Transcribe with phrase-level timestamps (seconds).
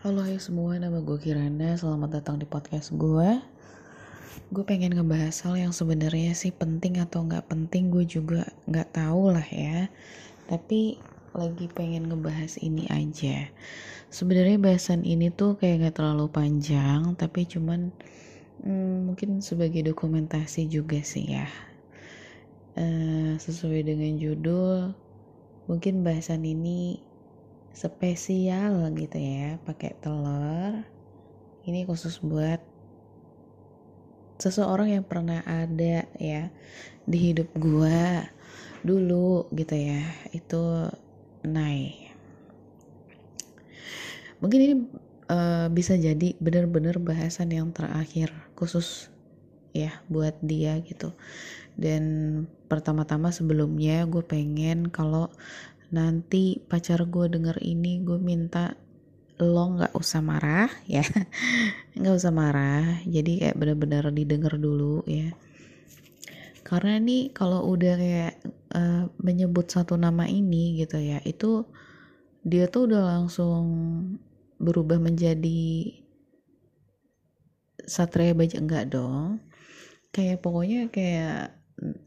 [0.00, 1.76] Halo hai semua, nama gue Kirana.
[1.76, 3.36] Selamat datang di podcast gue.
[4.48, 9.36] Gue pengen ngebahas hal yang sebenarnya sih penting atau nggak penting gue juga nggak tahu
[9.36, 9.92] lah ya.
[10.48, 10.96] Tapi
[11.36, 13.52] lagi pengen ngebahas ini aja.
[14.08, 17.92] Sebenarnya bahasan ini tuh kayak nggak terlalu panjang, tapi cuman
[18.64, 21.44] hmm, mungkin sebagai dokumentasi juga sih ya.
[22.72, 24.96] Uh, sesuai dengan judul,
[25.68, 27.04] mungkin bahasan ini
[27.72, 30.84] spesial gitu ya pakai telur.
[31.64, 32.60] Ini khusus buat
[34.40, 36.48] seseorang yang pernah ada ya
[37.04, 38.24] di hidup gua
[38.80, 40.00] dulu gitu ya
[40.32, 40.88] itu
[41.44, 42.10] Nai
[44.40, 44.74] mungkin ini
[45.28, 49.12] uh, bisa jadi benar-benar bahasan yang terakhir khusus
[49.70, 51.14] ya buat dia gitu.
[51.78, 52.02] Dan
[52.66, 55.30] pertama-tama sebelumnya gue pengen kalau
[55.90, 58.78] nanti pacar gue denger ini gue minta
[59.40, 61.02] lo nggak usah marah ya.
[61.96, 63.02] Nggak usah marah.
[63.08, 65.32] Jadi kayak bener-bener didengar dulu ya.
[66.62, 68.34] Karena nih kalau udah kayak
[68.76, 71.66] uh, menyebut satu nama ini gitu ya itu
[72.46, 73.64] dia tuh udah langsung
[74.60, 75.98] berubah menjadi
[77.88, 78.60] satria baja.
[78.60, 79.42] Enggak dong.
[80.14, 81.58] Kayak pokoknya kayak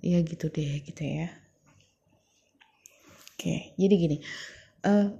[0.05, 1.42] ya gitu deh gitu ya
[3.33, 4.17] Oke, jadi gini.
[4.85, 5.17] Uh,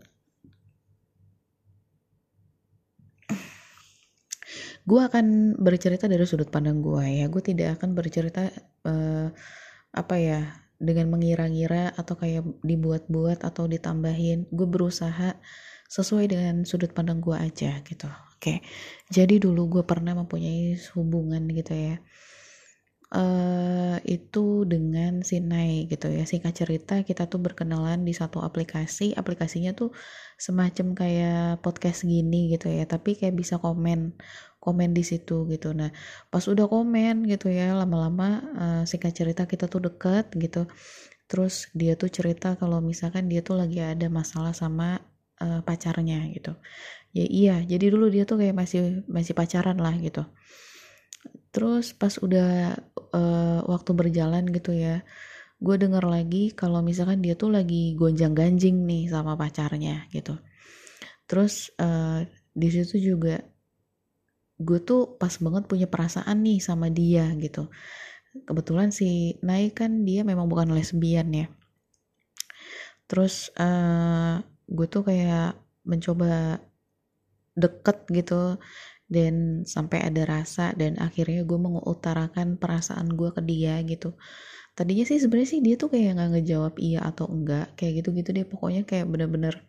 [4.83, 7.25] gue akan bercerita dari sudut pandang gue ya.
[7.27, 8.53] Gue tidak akan bercerita
[8.85, 9.33] uh,
[9.93, 10.41] apa ya
[10.77, 14.51] dengan mengira-ngira atau kayak dibuat-buat atau ditambahin.
[14.53, 15.39] Gue berusaha
[15.89, 18.09] sesuai dengan sudut pandang gue aja gitu.
[18.37, 18.61] Oke,
[19.07, 21.97] jadi dulu gue pernah mempunyai hubungan gitu ya
[23.13, 26.25] uh, itu dengan Sinai gitu ya.
[26.25, 29.13] Singkat cerita kita tuh berkenalan di satu aplikasi.
[29.13, 29.93] Aplikasinya tuh
[30.35, 34.17] semacam kayak podcast gini gitu ya tapi kayak bisa komen
[34.59, 35.71] komen di situ gitu.
[35.77, 35.93] Nah
[36.33, 40.65] pas udah komen gitu ya lama-lama uh, singkat cerita kita tuh deket gitu.
[41.29, 44.99] Terus dia tuh cerita kalau misalkan dia tuh lagi ada masalah sama
[45.39, 46.57] uh, pacarnya gitu.
[47.13, 50.25] Ya iya jadi dulu dia tuh kayak masih masih pacaran lah gitu
[51.53, 52.77] terus pas udah
[53.13, 55.05] uh, waktu berjalan gitu ya
[55.63, 60.35] gue denger lagi kalau misalkan dia tuh lagi gonjang ganjing nih sama pacarnya gitu.
[61.23, 63.39] Terus uh, di situ juga
[64.59, 67.71] gue tuh pas banget punya perasaan nih sama dia gitu.
[68.43, 71.47] Kebetulan si Nai kan dia memang bukan lesbian ya.
[73.07, 75.55] Terus uh, gue tuh kayak
[75.87, 76.59] mencoba
[77.55, 78.59] deket gitu
[79.11, 84.15] dan sampai ada rasa dan akhirnya gue mengutarakan perasaan gue ke dia gitu.
[84.73, 88.29] Tadinya sih sebenarnya sih dia tuh kayak nggak ngejawab iya atau enggak kayak gitu gitu
[88.33, 88.45] deh.
[88.47, 89.61] Pokoknya kayak bener-bener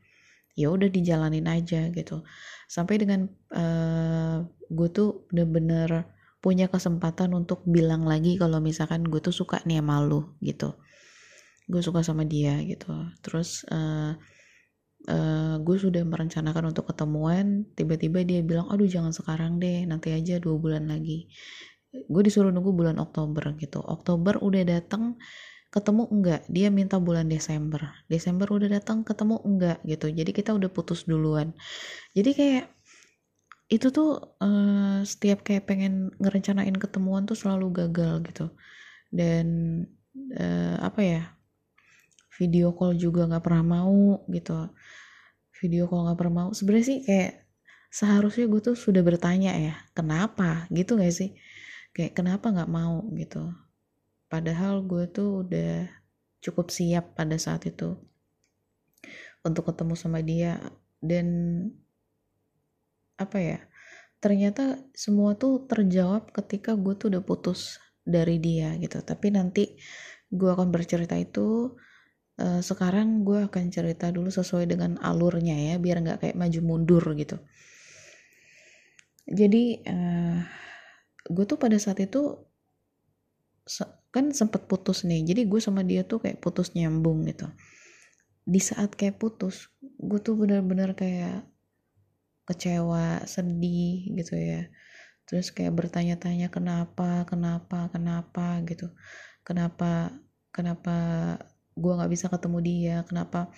[0.56, 2.24] ya udah dijalanin aja gitu.
[2.70, 6.08] Sampai dengan uh, gue tuh bener-bener
[6.40, 10.72] punya kesempatan untuk bilang lagi kalau misalkan gue tuh suka nih sama lu gitu.
[11.68, 12.92] Gue suka sama dia gitu.
[13.20, 14.16] Terus uh,
[15.08, 20.40] uh, gue sudah merencanakan untuk ketemuan tiba-tiba dia bilang aduh jangan sekarang deh nanti aja
[20.40, 21.28] dua bulan lagi.
[21.94, 23.78] Gue disuruh nunggu bulan Oktober gitu.
[23.78, 25.14] Oktober udah datang
[25.70, 26.42] ketemu enggak?
[26.50, 27.94] Dia minta bulan Desember.
[28.10, 29.78] Desember udah datang ketemu enggak?
[29.86, 30.10] gitu.
[30.10, 31.54] Jadi kita udah putus duluan.
[32.14, 32.64] Jadi kayak
[33.72, 38.46] itu tuh uh, setiap kayak pengen ngerencanain ketemuan tuh selalu gagal gitu.
[39.10, 39.46] Dan
[40.34, 41.22] uh, apa ya
[42.34, 44.70] video call juga nggak pernah mau gitu.
[45.62, 46.50] Video call nggak pernah mau.
[46.50, 47.32] Sebenarnya sih kayak
[47.94, 50.66] seharusnya gue tuh sudah bertanya ya kenapa?
[50.74, 51.30] Gitu gak sih?
[51.94, 53.06] Kayak kenapa nggak mau?
[53.14, 53.54] Gitu.
[54.26, 55.86] Padahal gue tuh udah
[56.42, 57.94] cukup siap pada saat itu
[59.46, 60.58] untuk ketemu sama dia.
[60.98, 61.26] Dan
[63.14, 63.60] apa ya
[64.18, 68.98] ternyata semua tuh terjawab ketika gue tuh udah putus dari dia gitu.
[69.06, 69.78] Tapi nanti
[70.34, 71.78] gue akan bercerita itu
[72.40, 77.04] uh, sekarang gue akan cerita dulu sesuai dengan alurnya ya biar nggak kayak maju mundur
[77.14, 77.36] gitu.
[79.24, 80.38] Jadi uh,
[81.24, 82.44] gue tuh pada saat itu
[84.12, 85.24] kan sempet putus nih.
[85.24, 87.48] Jadi gue sama dia tuh kayak putus nyambung gitu.
[88.44, 91.48] Di saat kayak putus gue tuh bener-bener kayak
[92.44, 94.68] kecewa sedih gitu ya.
[95.24, 97.24] Terus kayak bertanya-tanya kenapa?
[97.24, 97.88] Kenapa?
[97.88, 98.60] Kenapa?
[98.68, 98.92] gitu.
[99.40, 100.12] Kenapa?
[100.52, 100.96] Kenapa
[101.74, 103.50] gue nggak bisa ketemu dia kenapa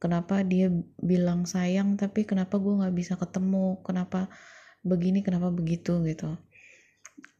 [0.00, 4.32] kenapa dia bilang sayang tapi kenapa gue nggak bisa ketemu kenapa
[4.80, 6.40] begini kenapa begitu gitu.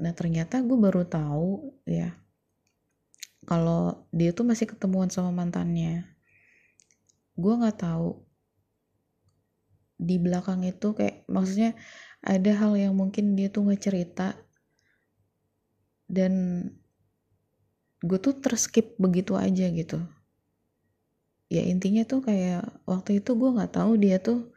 [0.00, 2.12] Nah ternyata gue baru tahu ya
[3.48, 6.04] kalau dia tuh masih ketemuan sama mantannya.
[7.36, 8.20] Gue nggak tahu
[10.00, 11.76] di belakang itu kayak maksudnya
[12.24, 14.36] ada hal yang mungkin dia tuh nggak cerita
[16.08, 16.64] dan
[18.00, 20.00] gue tuh terskip begitu aja gitu.
[21.50, 24.54] Ya intinya tuh kayak waktu itu gue nggak tahu dia tuh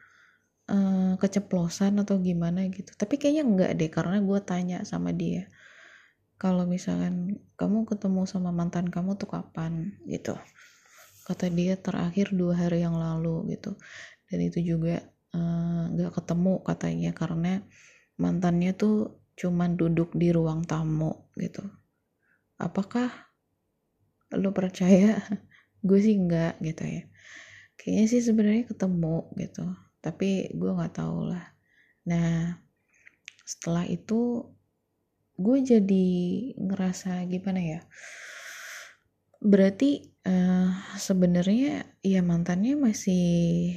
[0.70, 2.94] uh, keceplosan atau gimana gitu.
[2.96, 5.50] Tapi kayaknya enggak deh karena gue tanya sama dia
[6.44, 9.96] kalau misalkan kamu ketemu sama mantan kamu tuh kapan?
[10.04, 10.36] Gitu.
[11.24, 13.80] Kata dia terakhir dua hari yang lalu gitu.
[14.28, 15.00] Dan itu juga
[15.32, 17.64] eh, nggak uh, ketemu katanya karena
[18.20, 21.64] mantannya tuh cuman duduk di ruang tamu gitu.
[22.60, 23.33] Apakah
[24.38, 25.20] lu percaya?
[25.88, 27.04] Gue sih enggak gitu ya.
[27.76, 29.66] Kayaknya sih sebenarnya ketemu gitu.
[30.04, 31.44] Tapi gue nggak tahu lah.
[32.08, 32.60] Nah
[33.44, 34.48] setelah itu
[35.36, 36.08] gue jadi
[36.56, 37.82] ngerasa gimana ya?
[39.44, 43.76] Berarti uh, sebenarnya ya mantannya masih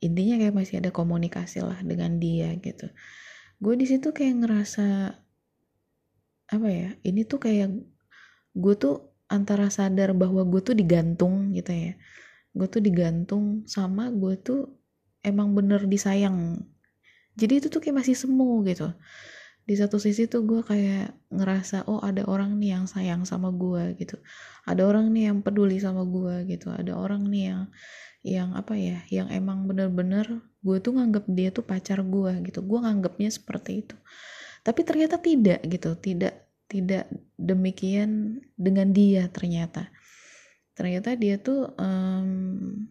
[0.00, 2.90] intinya kayak masih ada komunikasi lah dengan dia gitu.
[3.60, 5.14] Gue di situ kayak ngerasa
[6.50, 7.70] apa ya ini tuh kayak
[8.54, 11.92] gue tuh antara sadar bahwa gue tuh digantung gitu ya.
[12.50, 14.66] Gue tuh digantung sama gue tuh
[15.22, 16.58] emang bener disayang.
[17.38, 18.90] Jadi itu tuh kayak masih semu gitu.
[19.62, 23.94] Di satu sisi tuh gue kayak ngerasa oh ada orang nih yang sayang sama gue
[24.02, 24.18] gitu.
[24.66, 26.74] Ada orang nih yang peduli sama gue gitu.
[26.74, 27.62] Ada orang nih yang
[28.20, 32.66] yang apa ya yang emang bener-bener gue tuh nganggap dia tuh pacar gue gitu.
[32.66, 33.94] Gue nganggapnya seperti itu.
[34.66, 35.94] Tapi ternyata tidak gitu.
[35.94, 39.90] Tidak tidak demikian dengan dia ternyata.
[40.78, 42.86] Ternyata dia tuh um,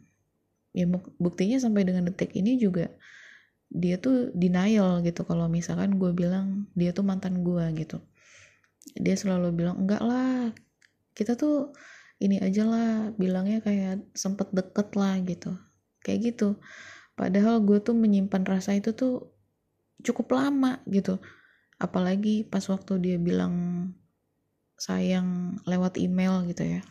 [0.76, 0.86] ya
[1.18, 2.92] buktinya sampai dengan detik ini juga
[3.72, 8.04] dia tuh denial gitu kalau misalkan gue bilang dia tuh mantan gue gitu.
[9.00, 10.52] Dia selalu bilang enggak lah
[11.16, 11.72] kita tuh
[12.20, 15.56] ini aja lah bilangnya kayak sempet deket lah gitu.
[16.04, 16.60] Kayak gitu.
[17.16, 19.32] Padahal gue tuh menyimpan rasa itu tuh
[20.04, 21.20] cukup lama gitu
[21.80, 23.56] apalagi pas waktu dia bilang
[24.76, 26.82] sayang lewat email gitu ya.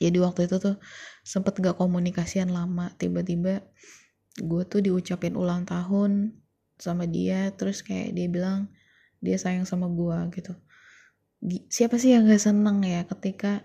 [0.00, 0.76] Jadi waktu itu tuh
[1.24, 2.92] sempet gak komunikasian lama.
[3.00, 3.64] Tiba-tiba
[4.36, 6.36] gue tuh diucapin ulang tahun
[6.76, 8.68] sama dia terus kayak dia bilang
[9.24, 10.52] dia sayang sama gue gitu.
[11.72, 13.64] Siapa sih yang gak seneng ya ketika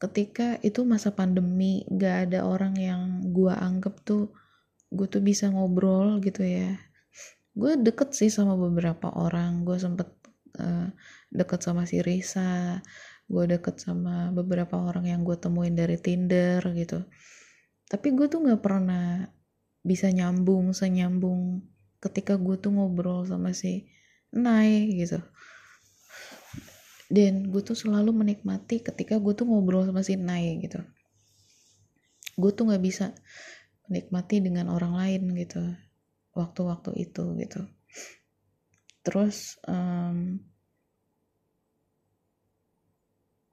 [0.00, 3.00] ketika itu masa pandemi gak ada orang yang
[3.32, 4.32] gue anggap tuh
[4.92, 6.76] gue tuh bisa ngobrol gitu ya
[7.52, 9.64] gue deket sih sama beberapa orang.
[9.64, 10.08] Gue sempet
[10.56, 10.88] uh,
[11.28, 12.80] deket sama si Risa.
[13.28, 17.04] Gue deket sama beberapa orang yang gue temuin dari Tinder gitu.
[17.88, 19.28] Tapi gue tuh nggak pernah
[19.82, 21.60] bisa nyambung senyambung
[21.98, 23.88] ketika gue tuh ngobrol sama si
[24.32, 25.20] Nai gitu.
[27.12, 30.80] Dan gue tuh selalu menikmati ketika gue tuh ngobrol sama si Nai gitu.
[32.40, 33.12] Gue tuh nggak bisa
[33.92, 35.60] menikmati dengan orang lain gitu
[36.32, 37.60] waktu-waktu itu gitu.
[39.04, 40.40] Terus um,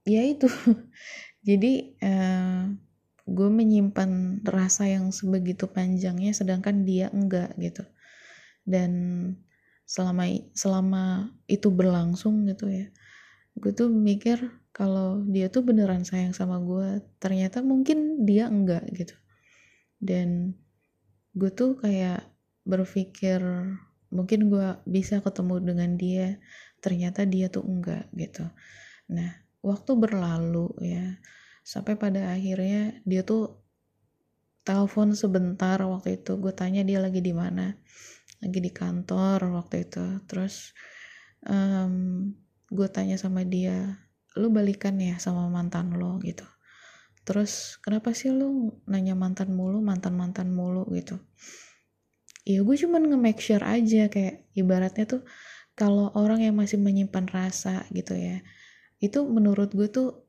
[0.08, 0.48] ya itu.
[1.48, 2.68] Jadi uh,
[3.30, 7.84] gue menyimpan rasa yang sebegitu panjangnya sedangkan dia enggak gitu.
[8.68, 8.92] Dan
[9.90, 12.94] selama selama itu berlangsung gitu ya
[13.60, 14.40] gue tuh mikir
[14.72, 19.16] kalau dia tuh beneran sayang sama gue ternyata mungkin dia enggak gitu.
[20.00, 20.56] Dan
[21.36, 22.24] gue tuh kayak
[22.69, 23.42] berpikir
[24.13, 26.27] mungkin gue bisa ketemu dengan dia
[26.82, 28.46] ternyata dia tuh enggak gitu.
[29.10, 29.29] Nah
[29.65, 31.17] waktu berlalu ya
[31.65, 33.58] sampai pada akhirnya dia tuh
[34.62, 37.74] telepon sebentar waktu itu gue tanya dia lagi di mana
[38.39, 40.05] lagi di kantor waktu itu.
[40.29, 40.74] Terus
[41.50, 42.29] um,
[42.70, 43.98] gue tanya sama dia
[44.38, 46.46] lu balikan ya sama mantan lo gitu.
[47.25, 50.86] Terus kenapa sih lu nanya mantan mulu mantan mantan mulu?
[50.94, 51.17] gitu
[52.50, 55.22] ya gue cuman nge-make sure aja kayak ibaratnya tuh
[55.77, 58.41] kalau orang yang masih menyimpan rasa gitu ya
[58.98, 60.25] itu menurut gue tuh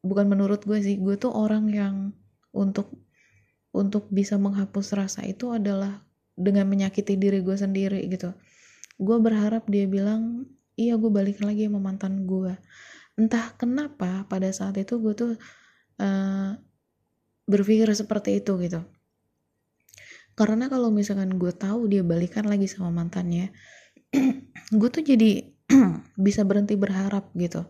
[0.00, 1.94] bukan menurut gue sih gue tuh orang yang
[2.56, 2.88] untuk
[3.76, 8.32] untuk bisa menghapus rasa itu adalah dengan menyakiti diri gue sendiri gitu.
[8.96, 10.48] Gue berharap dia bilang
[10.78, 12.54] iya gue balik lagi sama mantan gue
[13.18, 15.32] entah kenapa pada saat itu gue tuh
[15.98, 16.54] uh,
[17.50, 18.86] berpikir seperti itu gitu
[20.38, 23.50] karena kalau misalkan gue tahu dia balikan lagi sama mantannya
[24.78, 25.50] gue tuh jadi
[26.26, 27.66] bisa berhenti berharap gitu.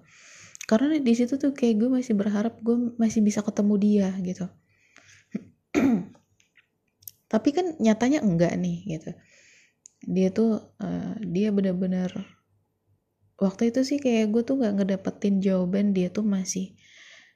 [0.69, 4.45] Karena di situ tuh kayak gue masih berharap gue masih bisa ketemu dia gitu.
[7.33, 9.11] Tapi kan nyatanya enggak nih gitu.
[10.05, 12.13] Dia tuh uh, dia bener-bener
[13.41, 16.77] waktu itu sih kayak gue tuh gak ngedapetin jawaban dia tuh masih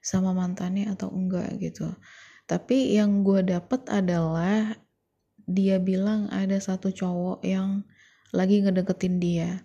[0.04, 1.88] sama mantannya atau enggak gitu.
[2.44, 4.76] Tapi yang gue dapet adalah
[5.46, 7.84] dia bilang ada satu cowok yang
[8.32, 9.62] lagi ngedeketin dia.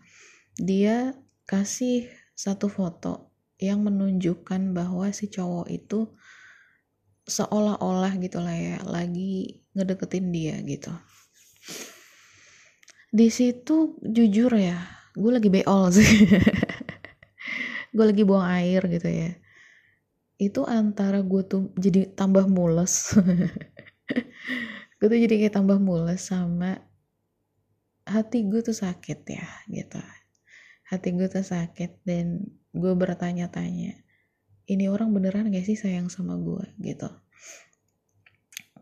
[0.59, 1.15] Dia
[1.47, 6.13] kasih satu foto yang menunjukkan bahwa si cowok itu
[7.27, 10.93] seolah-olah gitulah ya lagi ngedeketin dia gitu.
[13.11, 14.77] Di situ jujur ya
[15.17, 16.05] gue lagi beol sih.
[17.97, 19.33] Gue lagi buang air gitu ya.
[20.37, 23.17] Itu antara gue tuh jadi tambah mules
[24.97, 26.81] gue tuh jadi kayak tambah mules sama
[28.07, 30.01] hati gue tuh sakit ya gitu.
[30.87, 34.07] Hati gue tuh sakit dan gue bertanya-tanya
[34.67, 36.63] ini orang beneran gak sih sayang sama gue?
[36.79, 37.07] Gitu.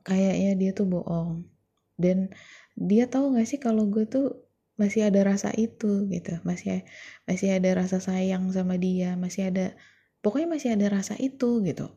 [0.05, 1.45] Kayaknya dia tuh bohong.
[1.97, 2.33] Dan
[2.77, 4.45] dia tahu gak sih kalau gue tuh
[4.77, 6.41] masih ada rasa itu gitu.
[6.41, 6.85] Masih
[7.29, 9.65] masih ada rasa sayang sama dia masih ada
[10.21, 11.93] pokoknya masih ada rasa itu gitu.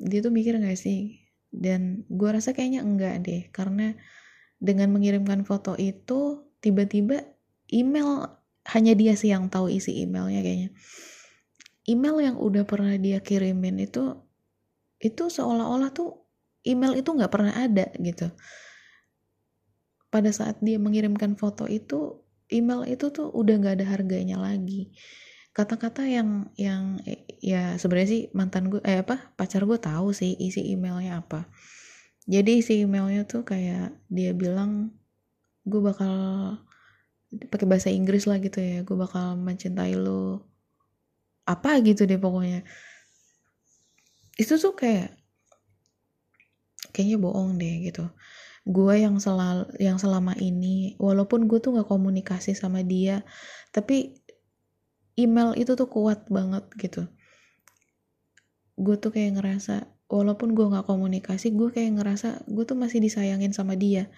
[0.00, 1.20] Dia tuh mikir gak sih
[1.52, 3.92] dan gue rasa kayaknya enggak deh karena
[4.56, 7.20] dengan mengirimkan foto itu tiba-tiba
[7.68, 8.40] email
[8.72, 10.70] hanya dia sih yang tahu isi emailnya kayaknya.
[11.84, 14.16] Email yang udah pernah dia kirimin itu
[15.02, 16.24] itu seolah-olah tuh
[16.62, 18.30] email itu nggak pernah ada gitu.
[20.08, 24.94] Pada saat dia mengirimkan foto itu email itu tuh udah nggak ada harganya lagi
[25.52, 26.96] kata-kata yang yang
[27.44, 31.44] ya sebenarnya sih mantan gue eh apa pacar gue tahu sih isi emailnya apa.
[32.24, 34.96] Jadi isi emailnya tuh kayak dia bilang
[35.68, 36.14] gue bakal
[37.52, 40.48] pakai bahasa Inggris lah gitu ya gue bakal mencintai lo
[41.44, 42.64] apa gitu deh pokoknya.
[44.40, 45.20] Itu tuh kayak
[46.96, 48.08] kayaknya bohong deh gitu.
[48.64, 53.20] Gue yang selalu yang selama ini walaupun gue tuh nggak komunikasi sama dia
[53.74, 54.21] tapi
[55.16, 57.02] email itu tuh kuat banget gitu.
[58.76, 63.52] Gue tuh kayak ngerasa walaupun gue nggak komunikasi gue kayak ngerasa gue tuh masih disayangin
[63.52, 64.08] sama dia.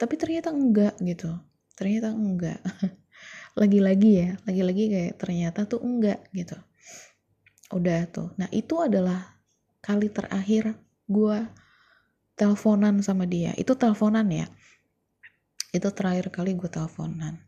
[0.00, 1.32] Tapi ternyata enggak gitu.
[1.76, 2.60] Ternyata enggak.
[3.60, 6.54] Lagi-lagi ya lagi-lagi kayak ternyata tuh enggak gitu.
[7.74, 8.30] Udah tuh.
[8.38, 9.34] Nah itu adalah
[9.82, 10.78] kali terakhir
[11.10, 11.38] gue
[12.38, 13.50] teleponan sama dia.
[13.58, 14.46] Itu teleponan ya?
[15.74, 17.47] Itu terakhir kali gue teleponan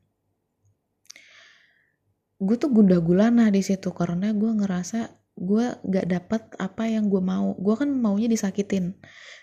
[2.40, 7.20] gue tuh gundah gulana di situ karena gue ngerasa gue gak dapet apa yang gue
[7.20, 7.52] mau.
[7.56, 8.96] Gue kan maunya disakitin.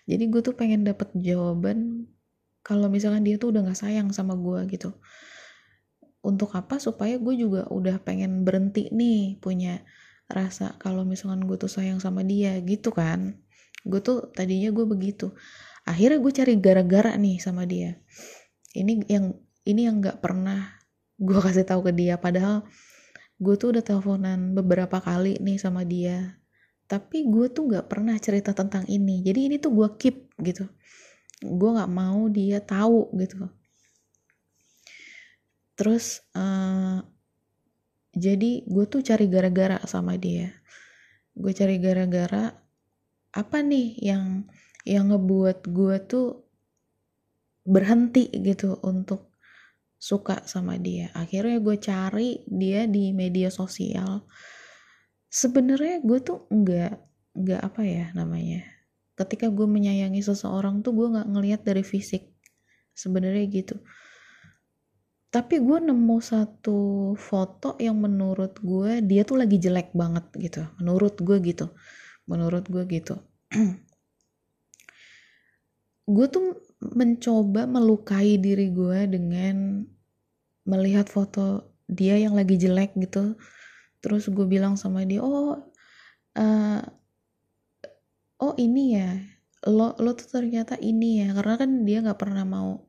[0.09, 2.09] Jadi gue tuh pengen dapet jawaban
[2.65, 4.97] kalau misalkan dia tuh udah gak sayang sama gue gitu.
[6.25, 6.81] Untuk apa?
[6.81, 9.85] Supaya gue juga udah pengen berhenti nih punya
[10.27, 13.41] rasa kalau misalkan gue tuh sayang sama dia gitu kan.
[13.85, 15.33] Gue tuh tadinya gue begitu.
[15.87, 17.97] Akhirnya gue cari gara-gara nih sama dia.
[18.73, 20.77] Ini yang ini yang nggak pernah
[21.17, 22.19] gue kasih tahu ke dia.
[22.19, 22.67] Padahal
[23.37, 26.41] gue tuh udah teleponan beberapa kali nih sama dia.
[26.87, 29.21] Tapi gue tuh nggak pernah cerita tentang ini.
[29.21, 30.65] Jadi ini tuh gue keep gitu.
[31.43, 33.45] Gue nggak mau dia tahu gitu.
[35.77, 37.05] Terus uh,
[38.17, 40.49] jadi gue tuh cari gara-gara sama dia.
[41.37, 42.49] Gue cari gara-gara
[43.37, 44.49] apa nih yang
[44.87, 46.47] yang ngebuat gue tuh
[47.67, 49.26] berhenti gitu untuk
[49.97, 51.09] suka sama dia.
[51.17, 54.25] Akhirnya gue cari dia di media sosial.
[55.27, 56.93] Sebenarnya gue tuh nggak
[57.37, 58.61] nggak apa ya namanya.
[59.17, 62.37] Ketika gue menyayangi seseorang tuh gue nggak ngelihat dari fisik
[62.93, 63.75] sebenarnya gitu.
[65.27, 70.61] Tapi gue nemu satu foto yang menurut gue dia tuh lagi jelek banget gitu.
[70.79, 71.73] Menurut gue gitu.
[72.29, 73.17] Menurut gue gitu.
[76.07, 79.81] Gue tuh mencoba melukai diri gue dengan
[80.67, 83.33] melihat foto dia yang lagi jelek gitu.
[84.03, 85.57] Terus gue bilang sama dia oh
[86.37, 86.81] uh,
[88.37, 89.17] oh ini ya
[89.65, 91.33] lo lo tuh ternyata ini ya.
[91.33, 92.85] Karena kan dia nggak pernah mau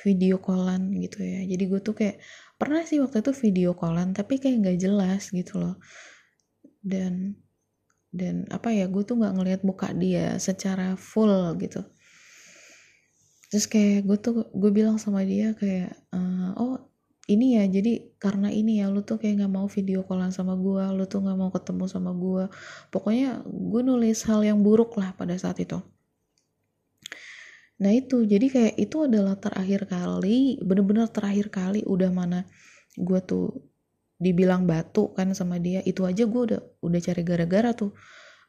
[0.00, 1.44] video callan gitu ya.
[1.44, 2.16] Jadi gue tuh kayak
[2.56, 5.76] pernah sih waktu itu video callan tapi kayak nggak jelas gitu loh.
[6.80, 7.36] Dan
[8.10, 11.84] dan apa ya gue tuh nggak ngelihat muka dia secara full gitu
[13.50, 16.78] terus kayak gue tuh gue bilang sama dia kayak uh, oh
[17.26, 20.82] ini ya jadi karena ini ya lu tuh kayak nggak mau video callan sama gue
[20.94, 22.44] lu tuh nggak mau ketemu sama gue
[22.94, 25.78] pokoknya gue nulis hal yang buruk lah pada saat itu.
[27.80, 32.46] Nah itu jadi kayak itu adalah terakhir kali bener-bener terakhir kali udah mana
[32.98, 33.66] gue tuh
[34.20, 37.94] dibilang batu kan sama dia itu aja gue udah udah cari gara-gara tuh.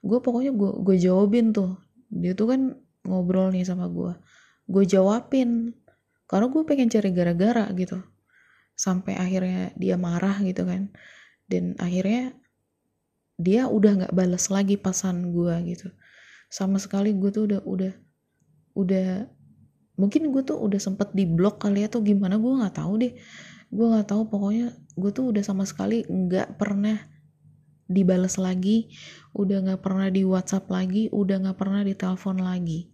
[0.02, 1.78] Gue pokoknya gue gue jawabin tuh.
[2.12, 2.62] Dia tuh kan
[3.08, 4.14] ngobrol nih sama gue
[4.72, 5.76] gue jawabin
[6.32, 8.00] karena gue pengen cari gara-gara gitu.
[8.72, 10.96] Sampai akhirnya dia marah gitu kan.
[11.44, 12.32] Dan akhirnya
[13.36, 15.92] dia udah nggak balas lagi pesan gue gitu.
[16.48, 17.94] Sama sekali gue tuh udah udah
[18.80, 19.28] udah
[20.00, 23.14] mungkin gue tuh udah sempet di blok kali ya atau gimana gue nggak tahu deh.
[23.68, 26.96] Gue nggak tahu pokoknya gue tuh udah sama sekali nggak pernah
[27.92, 28.88] dibales lagi
[29.36, 32.91] udah nggak pernah di WhatsApp lagi udah nggak pernah di telepon lagi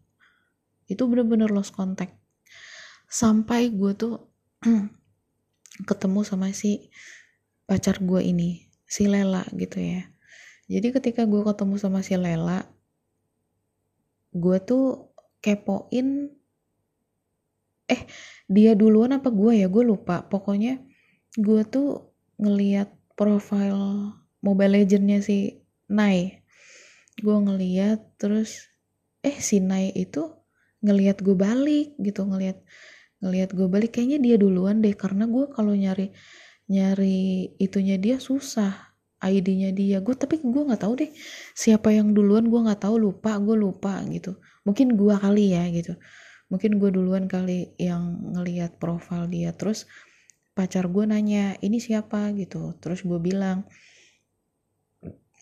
[0.88, 2.15] itu bener-bener lost contact.
[3.08, 4.32] Sampai gue tuh
[5.89, 6.89] ketemu sama si
[7.67, 10.08] pacar gue ini si Lela gitu ya.
[10.67, 12.63] Jadi ketika gue ketemu sama si Lela
[14.36, 16.29] gue tuh kepoin
[17.88, 18.01] eh
[18.51, 19.67] dia duluan apa gue ya?
[19.67, 20.24] Gue lupa.
[20.27, 20.79] Pokoknya
[21.36, 25.60] gue tuh ngeliat profile Mobile Legendnya si
[25.91, 26.44] Nai.
[27.20, 28.72] Gue ngeliat terus
[29.25, 30.37] eh si Nai itu
[30.81, 32.62] ngeliat gue balik gitu ngeliat
[33.17, 34.93] ngeliat gue balik kayaknya dia duluan deh.
[34.93, 36.13] Karena gue kalau nyari
[36.69, 38.93] nyari itunya dia susah
[39.24, 39.98] ID-nya dia.
[40.05, 41.12] Gue tapi gue nggak tahu deh
[41.57, 44.38] siapa yang duluan gue nggak tahu lupa gue lupa gitu.
[44.67, 45.98] Mungkin gue kali ya gitu.
[46.48, 49.51] Mungkin gue duluan kali yang ngeliat profil dia.
[49.57, 49.89] Terus
[50.53, 52.34] pacar gue nanya ini siapa?
[52.38, 52.77] gitu.
[52.77, 53.65] Terus gue bilang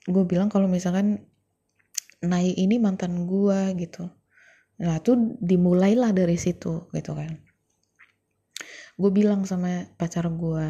[0.05, 1.25] gue bilang kalau misalkan
[2.25, 4.07] Nai ini mantan gue gitu
[4.75, 7.31] nah tuh dimulailah dari situ gitu kan.
[8.95, 10.65] Gue bilang sama pacar gue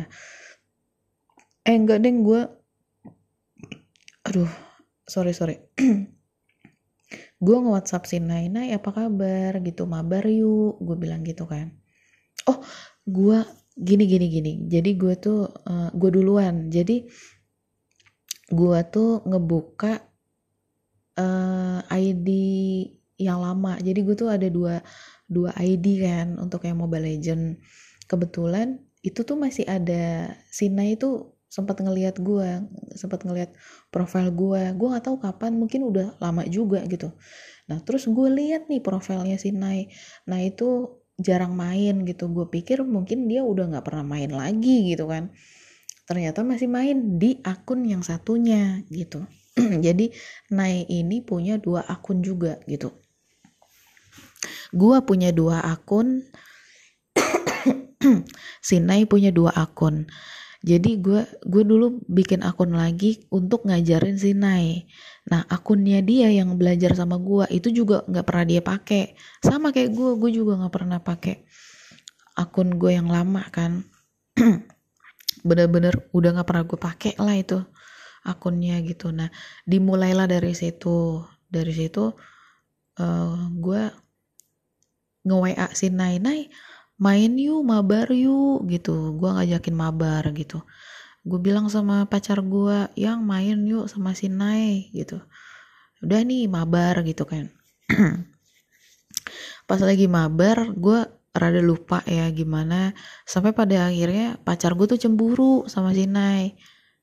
[1.66, 2.42] eh enggak deng gue
[4.28, 4.52] aduh
[5.06, 5.58] sorry sorry.
[7.36, 9.60] Gue nge WhatsApp si Nai Nai apa kabar?
[9.62, 11.70] Gitu mabar yuk gue bilang gitu kan.
[12.50, 12.58] Oh
[13.06, 13.38] gue
[13.76, 14.52] gini gini gini.
[14.66, 16.72] Jadi gue tuh uh, gue duluan.
[16.74, 17.06] Jadi
[18.50, 19.94] gue tuh ngebuka
[21.20, 22.28] uh, eh, ID
[23.20, 23.80] yang lama.
[23.80, 24.84] Jadi gue tuh ada dua
[25.26, 27.58] dua ID kan untuk yang Mobile Legend.
[28.06, 32.68] Kebetulan itu tuh masih ada Sina itu sempat ngelihat gue
[33.00, 33.54] sempat ngelihat
[33.88, 37.14] profil gue gue nggak tahu kapan mungkin udah lama juga gitu.
[37.72, 39.88] Nah terus gue lihat nih profilnya si Nai
[40.28, 42.28] nah itu jarang main gitu.
[42.28, 45.32] Gue pikir mungkin dia udah nggak pernah main lagi gitu kan.
[46.06, 49.24] Ternyata masih main di akun yang satunya gitu.
[49.86, 50.12] Jadi
[50.52, 53.05] Nai ini punya dua akun juga gitu
[54.76, 56.24] gua punya dua akun.
[58.62, 60.06] Si Nai punya dua akun.
[60.66, 64.90] Jadi gue gue dulu bikin akun lagi untuk ngajarin si Nai.
[65.30, 69.14] Nah akunnya dia yang belajar sama gue itu juga nggak pernah dia pakai.
[69.46, 71.46] Sama kayak gue gue juga nggak pernah pakai
[72.34, 73.86] akun gue yang lama kan.
[75.48, 77.62] Bener-bener udah nggak pernah gue pakai lah itu
[78.26, 79.14] akunnya gitu.
[79.14, 79.30] Nah
[79.70, 81.22] dimulailah dari situ.
[81.46, 82.10] Dari situ
[82.98, 83.82] uh, gue
[85.26, 86.46] nge WA si Nai Nai
[86.96, 89.16] main yuk mabar yuk gitu.
[89.20, 90.64] Gue ngajakin mabar gitu.
[91.26, 95.20] Gue bilang sama pacar gue yang main yuk sama si Nai gitu.
[96.04, 97.52] Udah nih mabar gitu kan.
[99.68, 101.00] Pas lagi mabar gue
[101.36, 102.96] rada lupa ya gimana.
[103.28, 106.56] Sampai pada akhirnya pacar gue tuh cemburu sama si Nai.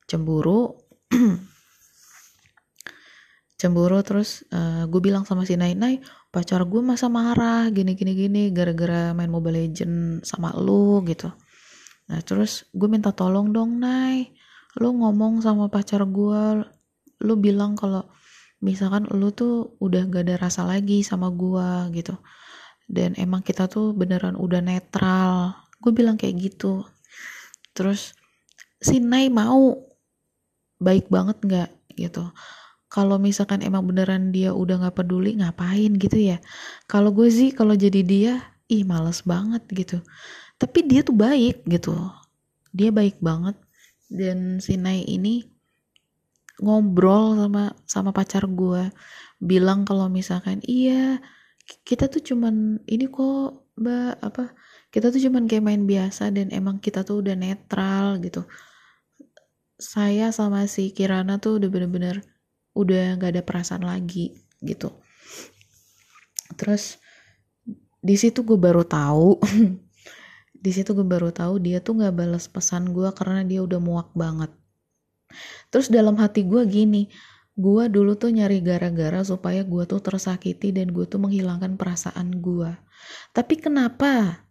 [0.08, 0.72] Cemburu.
[3.61, 6.00] Cemburu terus uh, gue bilang sama si Nai Nai
[6.32, 11.28] pacar gue masa marah gini gini gini gara-gara main Mobile Legend sama lu gitu.
[12.08, 14.32] Nah terus gue minta tolong dong Nai
[14.80, 16.64] lu ngomong sama pacar gue
[17.20, 18.08] lu bilang kalau
[18.64, 22.16] misalkan lu tuh udah gak ada rasa lagi sama gue gitu.
[22.88, 25.52] Dan emang kita tuh beneran udah netral.
[25.84, 26.88] Gue bilang kayak gitu.
[27.76, 28.16] Terus
[28.80, 29.76] si Nai mau
[30.82, 32.26] baik banget nggak gitu
[32.92, 36.44] kalau misalkan emang beneran dia udah nggak peduli ngapain gitu ya?
[36.85, 38.33] Kalau gue sih kalau jadi dia
[38.68, 40.05] ih males banget gitu.
[40.61, 41.96] Tapi dia tuh baik gitu.
[42.68, 43.57] Dia baik banget.
[44.12, 45.40] Dan si Nai ini
[46.61, 48.92] ngobrol sama sama pacar gue.
[49.40, 51.16] Bilang kalau misalkan iya
[51.88, 54.52] kita tuh cuman ini kok mbak apa
[54.92, 58.44] kita tuh cuman kayak main biasa dan emang kita tuh udah netral gitu.
[59.81, 62.31] Saya sama si Kirana tuh udah bener-bener
[62.72, 64.92] udah gak ada perasaan lagi gitu.
[66.56, 67.00] Terus
[68.02, 69.38] di situ gue baru tahu
[70.64, 74.11] di situ gue baru tahu dia tuh nggak balas pesan gue karena dia udah muak
[74.16, 74.50] banget.
[75.72, 77.08] Terus dalam hati gue gini
[77.52, 82.72] gue dulu tuh nyari gara-gara supaya gue tuh tersakiti dan gue tuh menghilangkan perasaan gue
[83.32, 84.44] tapi kenapa?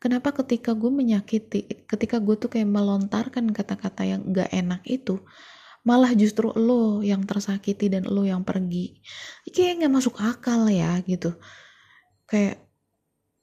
[0.00, 5.20] Kenapa ketika gue menyakiti ketika gue tuh kayak melontarkan kata-kata yang gak enak itu
[5.80, 9.00] malah justru lo yang tersakiti dan lo yang pergi.
[9.48, 11.36] Kayak nggak masuk akal ya gitu.
[12.28, 12.60] Kayak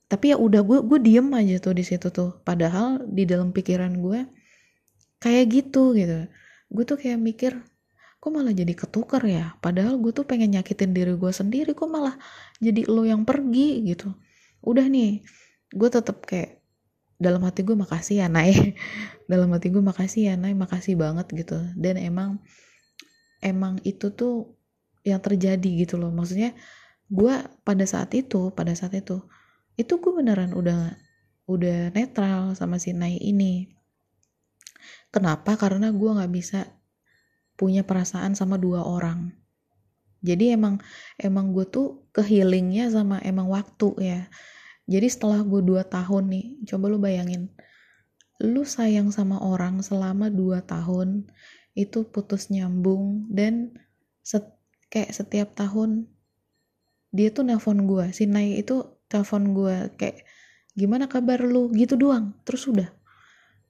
[0.08, 2.40] tapi ya udah gue gue diem aja tuh di situ tuh.
[2.46, 4.30] Padahal di dalam pikiran gue
[5.20, 6.30] kayak gitu gitu.
[6.70, 7.54] Gue tuh kayak mikir
[8.18, 9.58] kok malah jadi ketukar ya?
[9.62, 12.16] Padahal gue tuh pengen nyakitin diri gue sendiri kok malah
[12.62, 14.14] jadi lo yang pergi gitu.
[14.62, 15.26] Udah nih
[15.74, 16.57] gue tetep kayak
[17.18, 18.54] dalam hati gue makasih ya Nay.
[19.32, 20.54] Dalam hati gue makasih ya Nay.
[20.54, 21.58] Makasih banget gitu.
[21.74, 22.40] Dan emang
[23.42, 24.54] emang itu tuh
[25.02, 26.14] yang terjadi gitu loh.
[26.14, 26.54] Maksudnya
[27.10, 29.24] gue pada saat itu pada saat itu
[29.80, 30.94] itu gue beneran udah
[31.50, 33.66] udah netral sama si Nay ini.
[35.10, 35.58] Kenapa?
[35.58, 36.70] Karena gue nggak bisa
[37.58, 39.34] punya perasaan sama dua orang.
[40.22, 40.78] Jadi emang
[41.18, 44.22] emang gue tuh kehealingnya sama emang waktu ya
[44.88, 47.52] jadi setelah gue dua tahun nih coba lu bayangin.
[48.40, 51.28] Lu sayang sama orang selama dua tahun
[51.76, 53.76] itu putus nyambung dan
[54.24, 54.48] set,
[54.88, 56.08] kayak setiap tahun
[57.12, 60.24] dia tuh nelpon gue si Nay itu telepon gue kayak
[60.72, 61.68] gimana kabar lu?
[61.76, 62.88] Gitu doang terus udah.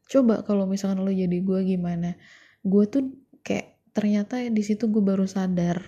[0.08, 2.14] Coba kalau misalkan lu jadi gue gimana?
[2.62, 3.10] Gue tuh
[3.42, 5.82] kayak ternyata di situ gue baru sadar.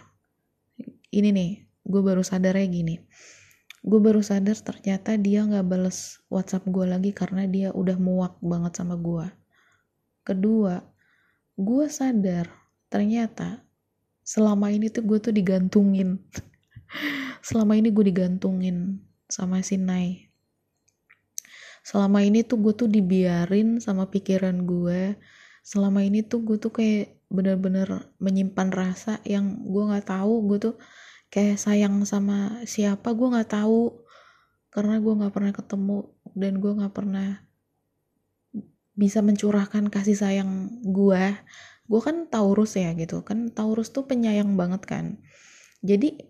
[1.13, 1.51] Ini nih
[1.85, 2.97] gue baru sadarnya gini
[3.83, 8.75] gue baru sadar ternyata dia nggak bales WhatsApp gue lagi karena dia udah muak banget
[8.75, 9.27] sama gue
[10.23, 10.83] kedua
[11.55, 12.47] gue sadar
[12.91, 13.63] ternyata
[14.29, 16.21] selama ini tuh gue tuh digantungin.
[17.49, 20.29] Selama ini gue digantungin sama si Nai.
[21.81, 25.17] Selama ini tuh gue tuh dibiarin sama pikiran gue
[25.59, 30.75] selama ini tuh gue tuh kayak bener-bener menyimpan rasa yang gue nggak tahu gue tuh
[31.29, 34.05] kayak sayang sama siapa gue nggak tahu.
[34.69, 35.99] Karena gue nggak pernah ketemu
[36.37, 37.41] dan gue nggak pernah
[38.93, 41.23] bisa mencurahkan kasih sayang gue
[41.89, 45.05] gue kan Taurus ya gitu kan Taurus tuh penyayang banget kan.
[45.81, 46.21] Jadi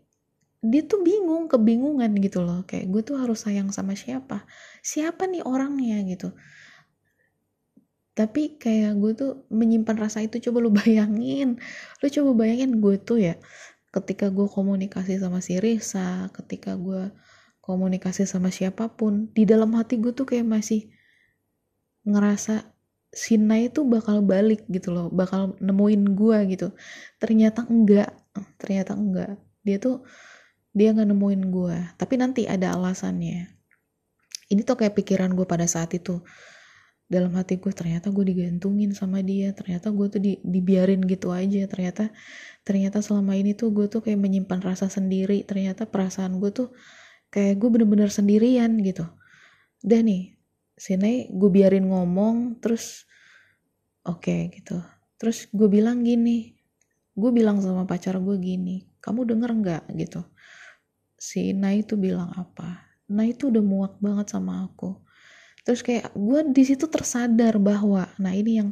[0.59, 2.63] dia tuh bingung kebingungan gitu loh.
[2.63, 4.47] Kayak gue tuh harus sayang sama siapa?
[4.79, 6.31] Siapa nih orangnya gitu?
[8.15, 11.59] Tapi kayak gue tuh menyimpan rasa itu coba lu bayangin
[11.99, 13.35] lu coba bayangin gue tuh ya
[13.89, 17.10] ketika gue komunikasi sama si Risa ketika gue
[17.65, 20.89] komunikasi sama siapa pun di dalam hati gue tuh kayak masih
[22.06, 22.65] ngerasa
[23.10, 26.67] Sina itu bakal balik gitu loh bakal nemuin gue gitu.
[27.17, 28.13] Ternyata enggak
[28.62, 29.34] ternyata enggak.
[29.65, 30.06] Dia tuh
[30.78, 33.49] dia nggak nemuin gue tapi nanti ada alasannya.
[34.49, 36.21] Ini tuh kayak pikiran gue pada saat itu
[37.10, 41.65] dalam hati gue ternyata gue digantungin sama dia ternyata gue tuh di, dibiarin gitu aja
[41.65, 42.13] ternyata
[42.62, 46.69] ternyata selama ini tuh gue tuh kayak menyimpan rasa sendiri ternyata perasaan gue tuh
[47.34, 49.10] kayak gue bener-bener sendirian gitu.
[49.82, 50.38] Udah nih
[50.78, 53.10] sini gue biarin ngomong terus
[54.06, 54.78] oke okay, gitu.
[55.17, 56.54] Terus gue bilang gini
[57.17, 59.84] gue bilang sama pacar gue gini kamu denger nggak?
[59.98, 60.22] gitu.
[61.17, 62.86] Si Nai itu bilang apa?
[63.10, 65.09] Nai itu udah muak banget sama aku
[65.69, 68.69] terus kayak gue di situ tersadar bahwa nah ini yang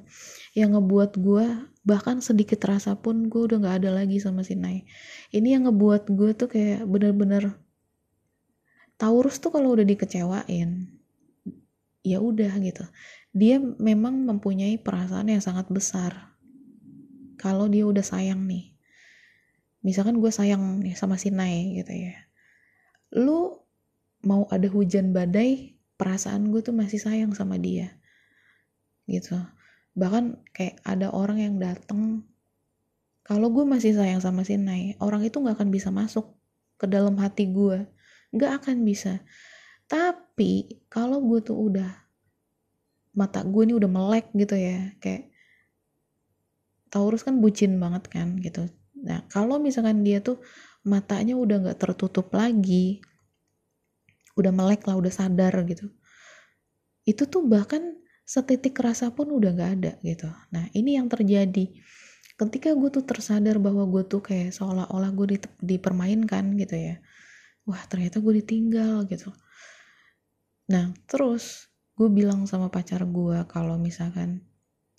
[0.57, 1.45] yang ngebuat gue
[1.85, 4.81] bahkan sedikit rasa pun gue udah nggak ada lagi sama si Nai.
[5.29, 7.53] Ini yang ngebuat gue tuh kayak bener-bener
[8.97, 10.89] Taurus tuh kalau udah dikecewain
[12.01, 12.89] ya udah gitu.
[13.29, 16.33] Dia memang mempunyai perasaan yang sangat besar.
[17.37, 18.73] Kalau dia udah sayang nih
[19.85, 22.17] misalkan gue sayang nih sama si Nai gitu ya.
[23.13, 23.61] Lu
[24.25, 27.97] mau ada hujan badai perasaan gue tuh masih sayang sama dia
[29.09, 29.35] gitu.
[29.97, 32.21] Bahkan kayak ada orang yang dateng
[33.27, 36.37] kalau gue masih sayang sama si Nai orang itu nggak akan bisa masuk
[36.77, 37.83] ke dalam hati gue.
[38.31, 39.19] Nggak akan bisa.
[39.89, 41.91] Tapi kalau gue tuh udah
[43.17, 45.33] mata gue ini udah melek gitu ya kayak
[46.93, 48.69] Taurus kan bucin banget kan gitu.
[49.01, 50.39] Nah kalau misalkan dia tuh
[50.85, 53.01] matanya udah nggak tertutup lagi
[54.37, 55.89] udah melek lah udah sadar gitu.
[57.03, 57.97] Itu tuh bahkan
[58.27, 60.29] setitik rasa pun udah nggak ada gitu.
[60.53, 61.73] Nah ini yang terjadi.
[62.37, 66.95] Ketika gue tuh tersadar bahwa gue tuh kayak seolah-olah gue dipermainkan gitu ya.
[67.65, 69.33] Wah ternyata gue ditinggal gitu.
[70.67, 74.43] Nah, terus gue bilang sama pacar gue kalau misalkan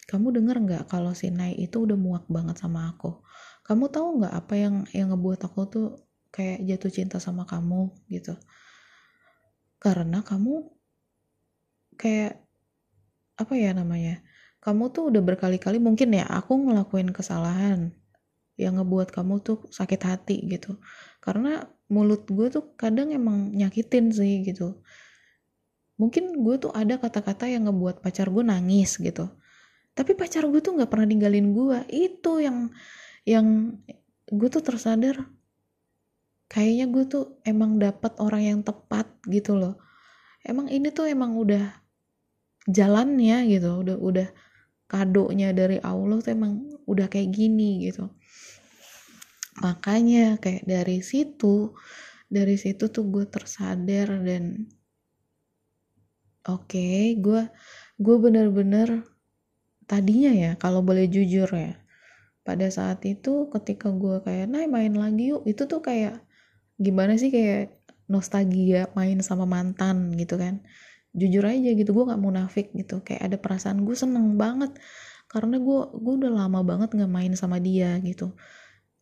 [0.09, 3.21] kamu denger nggak kalau si Nai itu udah muak banget sama aku.
[3.69, 5.87] Kamu tahu nggak apa yang yang ngebuat aku tuh
[6.33, 7.93] kayak jatuh cinta sama kamu?
[8.09, 8.33] gitu.
[9.79, 10.67] Karena kamu
[11.99, 12.39] kayak
[13.39, 14.23] apa ya namanya?
[14.59, 17.95] Kamu tuh udah berkali-kali mungkin ya aku ngelakuin kesalahan
[18.59, 20.79] yang ngebuat kamu tuh sakit hati gitu.
[21.23, 24.85] Karena mulut gue tuh kadang emang nyakitin sih gitu
[25.99, 29.27] mungkin gue tuh ada kata-kata yang ngebuat pacar gue nangis gitu
[29.97, 32.71] tapi pacar gue tuh nggak pernah ninggalin gue itu yang
[33.27, 33.75] yang
[34.31, 35.27] gue tuh tersadar
[36.49, 39.77] kayaknya gue tuh emang dapat orang yang tepat gitu loh.
[40.43, 41.85] Emang ini tuh emang udah
[42.69, 44.29] jalannya gitu udah udah
[44.89, 48.09] kadonya dari Allah tuh emang udah kayak gini gitu.
[49.61, 51.77] Makanya kayak dari situ
[52.29, 54.69] dari situ tuh gue tersadar dan
[56.45, 57.49] oke okay, gue
[57.97, 59.05] gue bener-bener
[59.89, 61.81] tadinya ya kalau boleh jujur ya
[62.45, 66.21] pada saat itu ketika gue kayak nah main lagi yuk itu tuh kayak
[66.79, 67.75] gimana sih kayak
[68.09, 70.65] nostalgia main sama mantan gitu kan?
[71.13, 73.05] Jujur aja gitu gue nggak munafik gitu.
[73.05, 74.73] Kayak ada perasaan gue seneng banget.
[75.29, 78.33] Karena gue gue udah lama banget nggak main sama dia gitu.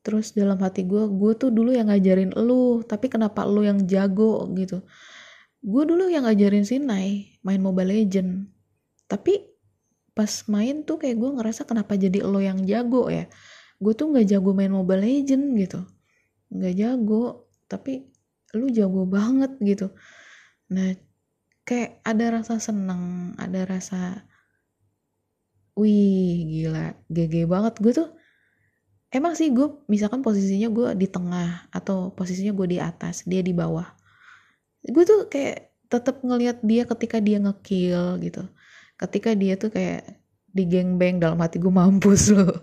[0.02, 4.50] Terus dalam hati gue gue tuh dulu yang ngajarin lu tapi kenapa lu yang jago
[4.58, 4.82] gitu?
[5.62, 8.50] Gue dulu yang ngajarin si Nai main Mobile Legend.
[9.06, 9.38] Tapi
[10.16, 13.30] pas main tuh kayak gue ngerasa kenapa jadi lo yang jago ya?
[13.78, 15.80] Gue tuh nggak jago main Mobile Legend gitu.
[16.50, 18.06] Nggak jago tapi
[18.54, 19.90] lu jago banget gitu.
[20.70, 20.94] Nah
[21.66, 24.22] kayak ada rasa seneng ada rasa
[25.76, 27.74] wih gila GG banget.
[27.82, 28.08] Gue tuh
[29.10, 33.52] emang sih gue misalkan posisinya gue di tengah atau posisinya gue di atas dia di
[33.52, 33.86] bawah.
[34.86, 38.46] Gue tuh kayak tetap ngelihat dia ketika dia ngekill gitu.
[38.96, 40.06] Ketika dia tuh kayak
[40.56, 42.62] di geng bang dalam hati gue mampus loh.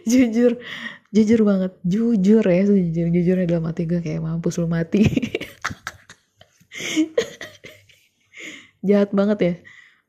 [0.10, 0.56] Jujur
[1.10, 5.02] jujur banget jujur ya jujur jujurnya dalam hati gue kayak mampus lo mati.
[8.86, 9.54] Jahat banget ya.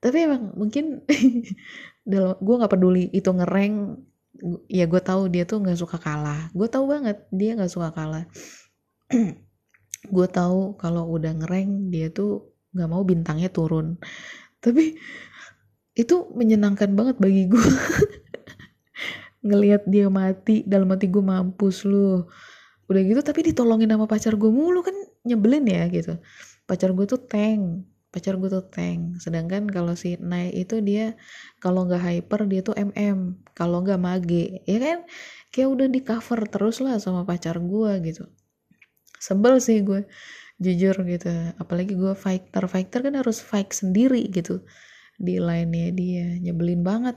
[0.01, 1.05] Tapi emang mungkin
[2.11, 3.97] dalam gue nggak peduli itu ngereng
[4.65, 6.53] ya gue tahu dia tuh nggak suka kalah.
[6.53, 8.25] Gue tahu banget dia nggak suka kalah.
[10.01, 14.01] Gue tahu kalau udah ngereng dia tuh nggak mau bintangnya turun.
[14.57, 14.97] Tapi
[15.93, 17.61] itu menyenangkan banget bagi gue
[19.41, 22.25] ngelihat dia mati dalam hati gue mampus lu.
[22.89, 26.17] Udah gitu tapi ditolongin sama pacar gue mulu kan nyebelin ya gitu.
[26.65, 29.23] Pacar gue tuh tank pacar gue tuh tank.
[29.23, 31.15] Sedangkan kalau si Nai itu dia
[31.63, 34.99] kalau nggak hyper dia tuh mm kalau nggak mage ya kan?
[35.49, 38.27] Kayak udah di cover terus lah sama pacar gue gitu.
[39.17, 40.05] Sebel sih gue
[40.59, 41.31] jujur gitu.
[41.57, 42.67] Apalagi gue fighter.
[42.67, 44.61] Fighter kan harus fight sendiri gitu.
[45.15, 47.15] Di lainnya dia nyebelin banget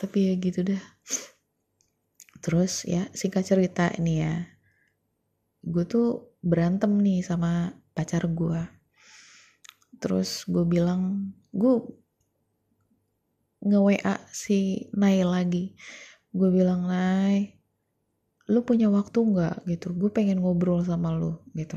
[0.00, 0.82] tapi ya gitu dah
[2.40, 4.48] terus ya singkat cerita ini ya.
[5.60, 8.64] Gue tuh berantem nih sama pacar gue
[10.00, 11.84] terus gue bilang gue
[13.60, 15.76] nge WA si Nai lagi.
[16.32, 17.60] Gue bilang Nai
[18.48, 19.68] lu punya waktu nggak?
[19.68, 19.92] Gitu.
[19.92, 21.36] Gue pengen ngobrol sama lu.
[21.52, 21.76] Gitu.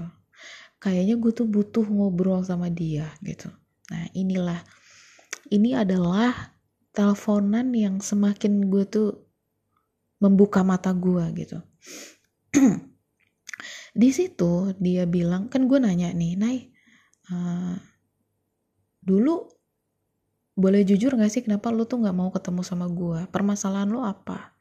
[0.80, 3.12] Kayaknya gue tuh butuh ngobrol sama dia.
[3.20, 3.52] Gitu.
[3.92, 4.64] Nah inilah
[5.52, 6.53] ini adalah
[6.94, 9.10] teleponan yang semakin gue tuh
[10.22, 11.60] membuka mata gue gitu.
[14.02, 16.58] Di situ dia bilang kan gue nanya nih Nai
[17.34, 17.76] uh,
[19.04, 19.52] dulu
[20.54, 24.54] boleh jujur gak sih kenapa lu tuh gak mau ketemu sama gue permasalahan lu apa?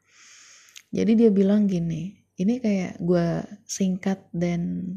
[0.89, 4.89] Jadi dia bilang gini ini kayak gue singkat dan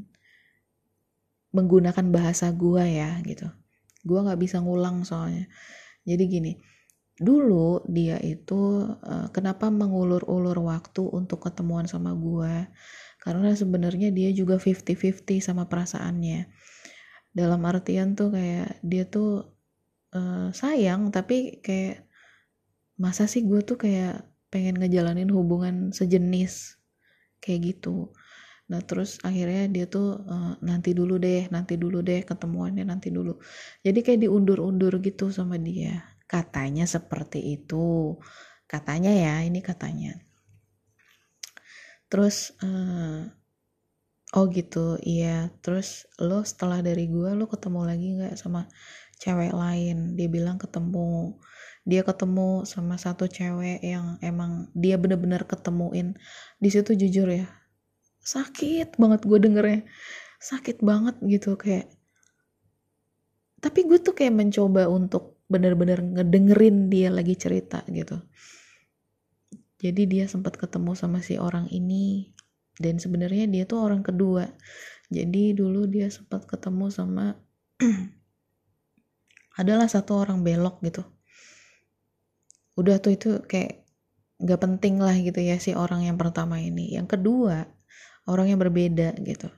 [1.53, 3.45] menggunakan bahasa gue ya gitu.
[4.09, 5.45] Gue gak bisa ngulang soalnya.
[6.09, 6.53] Jadi gini
[7.17, 12.69] dulu dia itu uh, kenapa mengulur-ulur waktu untuk ketemuan sama gue
[13.25, 16.47] karena sebenarnya dia juga 50-50 sama perasaannya.
[17.33, 19.49] Dalam artian tuh kayak dia tuh
[20.13, 22.05] uh, sayang tapi kayak
[23.01, 26.77] masa sih gue tuh kayak pengen ngejalanin hubungan sejenis
[27.41, 28.13] kayak gitu?
[28.69, 33.41] Nah terus akhirnya dia tuh uh, nanti dulu deh nanti dulu deh ketemuannya nanti dulu.
[33.81, 38.19] Jadi kayak diundur-undur gitu sama dia katanya seperti itu.
[38.67, 40.19] Katanya ya ini katanya.
[42.11, 43.31] Terus uh,
[44.35, 45.51] oh gitu iya.
[45.63, 48.67] Terus lo setelah dari gue lo ketemu lagi nggak sama
[49.23, 50.19] cewek lain?
[50.19, 51.39] Dia bilang ketemu.
[51.87, 56.19] Dia ketemu sama satu cewek yang emang dia bener-bener ketemuin.
[56.59, 57.47] Di situ jujur ya
[58.27, 59.81] sakit banget gue dengernya.
[60.43, 61.87] Sakit banget gitu kayak.
[63.63, 68.19] Tapi gue tuh kayak mencoba untuk bener-bener ngedengerin dia lagi cerita gitu.
[69.79, 72.35] Jadi dia sempat ketemu sama si orang ini
[72.81, 74.49] dan sebenarnya dia tuh orang kedua.
[75.07, 77.39] Jadi dulu dia sempat ketemu sama
[79.61, 81.07] adalah satu orang belok gitu.
[82.77, 83.87] Udah tuh itu kayak
[84.43, 86.91] gak penting lah gitu ya si orang yang pertama ini.
[86.97, 87.71] Yang kedua
[88.27, 89.49] orang yang berbeda gitu.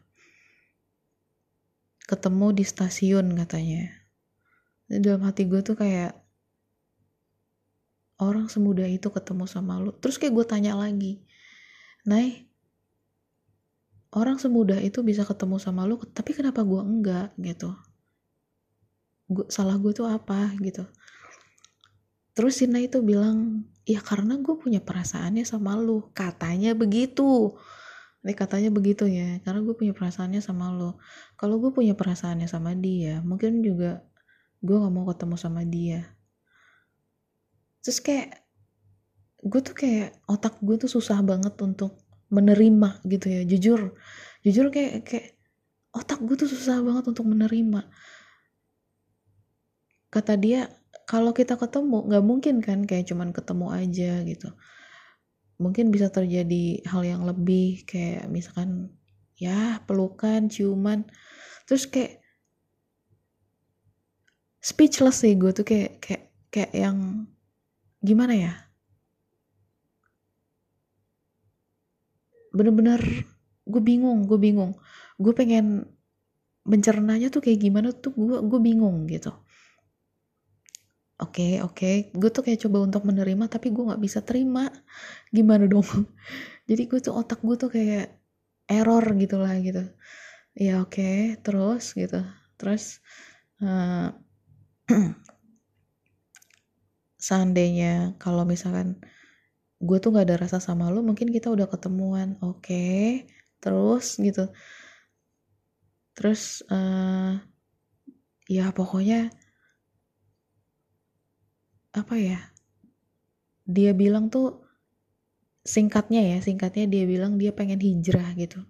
[2.04, 4.07] Ketemu di stasiun katanya
[4.88, 6.16] dan dalam hati gue tuh kayak
[8.18, 9.94] orang semudah itu ketemu sama lu.
[9.94, 11.22] Terus kayak gue tanya lagi
[12.08, 12.48] Nay
[14.16, 17.28] orang semudah itu bisa ketemu sama lu tapi kenapa gue enggak?
[17.36, 17.70] Gitu.
[19.28, 20.56] Gua, salah gue tuh apa?
[20.56, 20.88] Gitu.
[22.32, 26.08] Terus Sina itu bilang ya karena gue punya perasaannya sama lu.
[26.16, 27.60] Katanya begitu.
[28.24, 30.98] Ini katanya begitu ya karena gue punya perasaannya sama lo
[31.38, 34.04] kalau gue punya perasaannya sama dia mungkin juga
[34.58, 36.02] gue nggak mau ketemu sama dia.
[37.82, 38.42] Terus kayak
[39.38, 43.42] gue tuh kayak otak gue tuh susah banget untuk menerima gitu ya.
[43.46, 43.94] Jujur
[44.42, 45.28] jujur kayak kayak
[45.94, 47.86] otak gue tuh susah banget untuk menerima.
[50.08, 50.68] Kata dia
[51.08, 54.48] kalau kita ketemu nggak mungkin kan kayak cuman ketemu aja gitu.
[55.58, 58.94] Mungkin bisa terjadi hal yang lebih kayak misalkan
[59.38, 61.06] ya pelukan ciuman.
[61.64, 62.20] Terus kayak
[64.58, 67.26] speechless sih gue tuh kayak kayak kayak yang
[68.02, 68.52] gimana ya?
[72.54, 73.00] Bener-bener
[73.68, 74.72] gue bingung gue bingung.
[75.20, 75.86] Gue pengen
[76.68, 79.32] mencernanya tuh kayak gimana tuh gue gue bingung gitu.
[81.18, 81.74] Oke okay, oke.
[81.74, 81.94] Okay.
[82.14, 84.70] gue tuh kayak coba untuk menerima tapi gue nggak bisa terima.
[85.34, 85.86] Gimana dong?
[86.68, 88.14] Jadi gue tuh otak gue tuh kayak
[88.70, 89.82] error gitu lah gitu.
[90.54, 92.22] Ya oke okay, terus gitu.
[92.60, 93.02] Terus
[93.62, 94.14] uh,
[97.28, 98.96] seandainya kalau misalkan
[99.78, 102.40] gue tuh nggak ada rasa sama lo mungkin kita udah ketemuan.
[102.42, 103.06] Oke okay,
[103.62, 104.50] terus gitu.
[106.16, 107.38] Terus uh,
[108.50, 109.30] ya pokoknya
[111.94, 112.40] apa ya?
[113.68, 114.68] Dia bilang tuh
[115.68, 118.64] singkatnya ya singkatnya dia bilang dia pengen hijrah gitu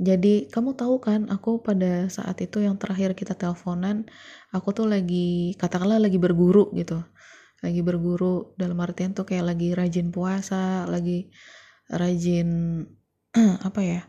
[0.00, 4.08] jadi kamu tahu kan aku pada saat itu yang terakhir kita teleponan
[4.48, 7.04] aku tuh lagi katakanlah lagi berguru gitu.
[7.60, 11.28] Lagi berguru dalam artian tuh kayak lagi rajin puasa lagi
[11.92, 12.48] rajin
[13.68, 14.00] apa ya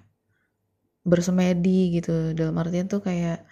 [1.04, 2.32] bersemedi gitu.
[2.32, 3.44] Dalam artian tuh kayak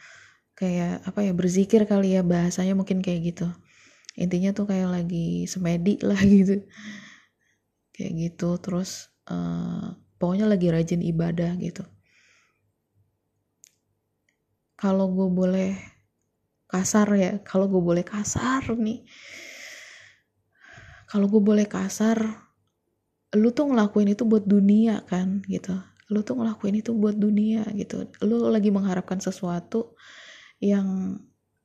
[0.56, 3.48] kayak apa ya berzikir kali ya bahasanya mungkin kayak gitu.
[4.15, 6.63] Intinya tuh kayak lagi semedi lah gitu.
[7.91, 11.84] Kayak gitu terus uh, pokoknya lagi rajin ibadah gitu
[14.82, 15.78] kalau gue boleh
[16.65, 19.06] kasar ya kalau gue boleh kasar nih.
[21.06, 22.17] Kalau gue boleh kasar
[23.38, 25.78] lu tuh ngelakuin itu buat dunia kan gitu.
[26.10, 28.10] Lu tuh ngelakuin itu buat dunia gitu.
[28.26, 29.94] Lu lagi mengharapkan sesuatu
[30.58, 31.20] yang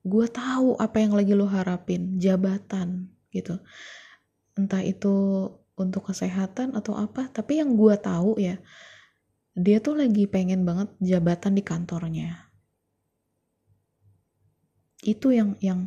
[0.04, 3.64] gue tahu apa yang lagi lo harapin jabatan gitu.
[4.60, 5.14] Entah itu
[5.76, 8.60] untuk kesehatan atau apa tapi yang gue tahu ya
[9.56, 12.45] dia tuh lagi pengen banget jabatan di kantornya
[15.06, 15.86] itu yang yang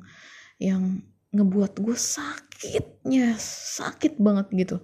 [0.59, 3.37] yang ngebuat gue sakitnya
[3.77, 4.77] sakit banget gitu.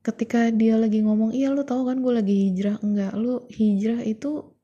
[0.00, 2.78] Ketika dia lagi ngomong iya lu tahu kan gue lagi hijrah?
[2.80, 4.56] Enggak lu hijrah itu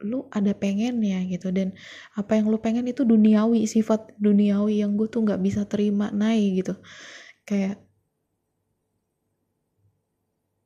[0.00, 1.52] lu ada pengennya gitu.
[1.52, 1.76] Dan
[2.16, 6.64] apa yang lu pengen itu duniawi sifat duniawi yang gue tuh nggak bisa terima naik
[6.64, 6.74] gitu.
[7.44, 7.78] Kayak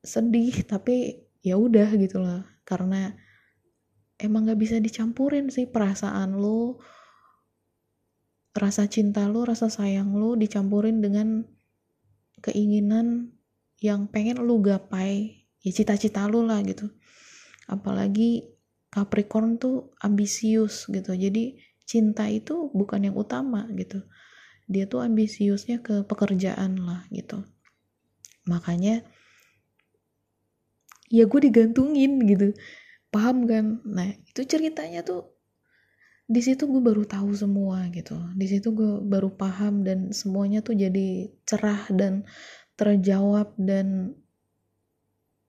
[0.05, 2.41] sedih tapi ya udah gitu loh.
[2.65, 3.13] Karena
[4.19, 6.79] emang nggak bisa dicampurin sih perasaan lu.
[8.55, 11.43] Rasa cinta lu rasa sayang lu dicampurin dengan
[12.39, 13.35] keinginan
[13.83, 15.43] yang pengen lu gapai.
[15.59, 16.87] Ya cita-cita lu lah gitu.
[17.67, 18.55] Apalagi
[18.93, 21.11] Capricorn tuh ambisius gitu.
[21.11, 24.07] Jadi cinta itu bukan yang utama gitu.
[24.71, 27.43] Dia tuh ambisiusnya ke pekerjaan lah gitu.
[28.47, 29.03] Makanya
[31.11, 32.55] ya gue digantungin gitu
[33.15, 33.79] paham kan?
[33.87, 35.31] Nah itu ceritanya tuh
[36.25, 38.17] di situ gue baru tahu semua gitu.
[38.33, 42.25] Di situ gue baru paham dan semuanya tuh jadi cerah dan
[42.75, 44.17] terjawab dan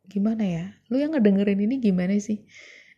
[0.06, 0.66] gimana ya?
[0.92, 2.44] Lu yang ngedengerin ini gimana sih?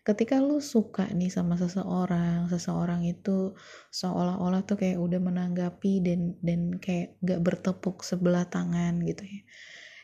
[0.03, 3.53] Ketika lu suka nih sama seseorang seseorang itu
[3.93, 9.41] seolah-olah tuh kayak udah menanggapi dan dan kayak gak bertepuk sebelah tangan gitu ya.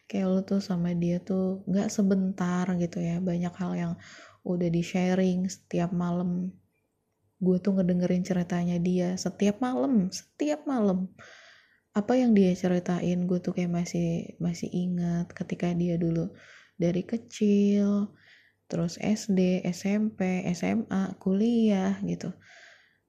[0.06, 3.18] Kayak lu tuh sama dia tuh gak sebentar gitu ya.
[3.18, 3.92] Banyak hal yang
[4.44, 6.52] udah di sharing setiap malam.
[7.40, 11.10] Gue tuh ngedengerin ceritanya dia setiap malam setiap malam.
[11.96, 16.30] Apa yang dia ceritain gue tuh kayak masih masih ingat ketika dia dulu
[16.76, 18.12] dari kecil
[18.68, 22.32] terus SD, SMP, SMA, kuliah gitu.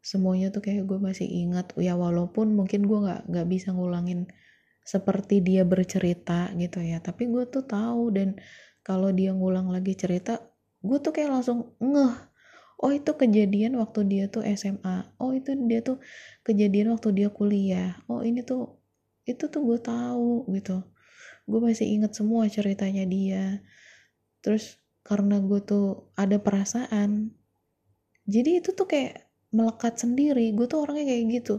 [0.06, 1.74] Semuanya tuh kayak gue masih ingat.
[1.82, 4.30] Ya walaupun mungkin gue nggak nggak bisa ngulangin
[4.86, 7.02] seperti dia bercerita gitu ya.
[7.02, 8.38] Tapi gue tuh tahu dan
[8.86, 10.38] kalau dia ngulang lagi cerita
[10.86, 12.16] gue tuh kayak langsung ngeh.
[12.76, 15.98] Oh itu kejadian waktu dia tuh SMA oh itu dia tuh
[16.46, 17.98] kejadian waktu dia kuliah.
[18.12, 18.78] Oh ini tuh
[19.26, 20.84] itu tuh gue tahu gitu.
[21.50, 23.66] Gue masih inget semua ceritanya dia.
[24.44, 27.34] Terus karena gue tuh ada perasaan
[28.26, 30.54] jadi itu tuh kayak melekat sendiri.
[30.54, 31.56] Gue tuh orangnya kayak gitu.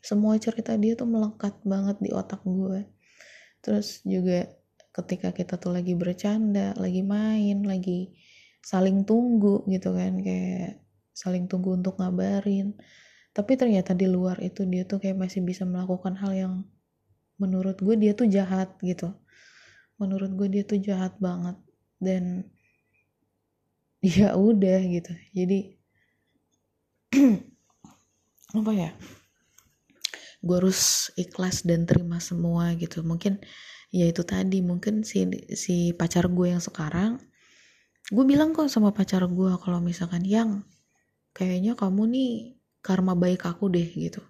[0.00, 3.00] Semua cerita dia tuh melekat banget di otak gue
[3.60, 4.48] terus juga
[5.00, 8.12] ketika kita tuh lagi bercanda lagi main lagi
[8.60, 10.80] saling tunggu gitu kan kayak
[11.20, 12.76] saling tunggu untuk ngabarin.
[13.30, 16.54] Tapi ternyata di luar itu dia tuh kayak masih bisa melakukan hal yang
[17.36, 19.12] menurut gue dia tuh jahat gitu.
[20.00, 21.56] Menurut gue dia tuh jahat banget.
[22.00, 22.48] Dan
[24.16, 25.12] ya udah gitu.
[25.36, 25.76] Jadi
[28.58, 28.90] apa ya?
[30.40, 33.04] Gue harus ikhlas dan terima semua gitu.
[33.04, 33.38] Mungkin
[33.90, 34.62] ya itu tadi.
[34.62, 37.18] Mungkin si si pacar gue yang sekarang
[38.10, 40.66] gue bilang kok sama pacar gue kalau misalkan yang
[41.30, 42.32] kayaknya kamu nih
[42.82, 44.22] karma baik aku deh gitu.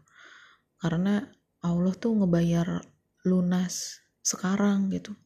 [0.81, 1.25] Karena
[1.61, 2.85] Allah tuh ngebayar
[3.29, 5.17] lunas sekarang gitu.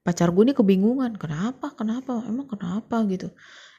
[0.00, 1.74] Pacar gue nih kebingungan kenapa?
[1.74, 2.24] Kenapa?
[2.26, 3.02] Emang kenapa?
[3.06, 3.30] Gitu.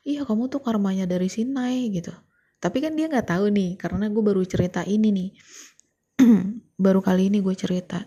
[0.07, 2.13] Iya kamu tuh karmanya dari Sinai gitu.
[2.61, 5.29] Tapi kan dia nggak tahu nih karena gue baru cerita ini nih.
[6.81, 8.01] Baru kali ini gue cerita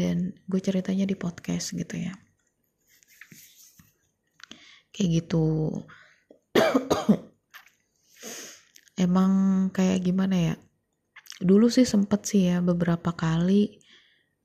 [0.00, 2.16] dan gue ceritanya di podcast gitu ya.
[4.96, 5.44] Kayak gitu.
[9.04, 9.32] Emang
[9.76, 10.54] kayak gimana ya?
[11.40, 13.80] Dulu sih sempet sih ya beberapa kali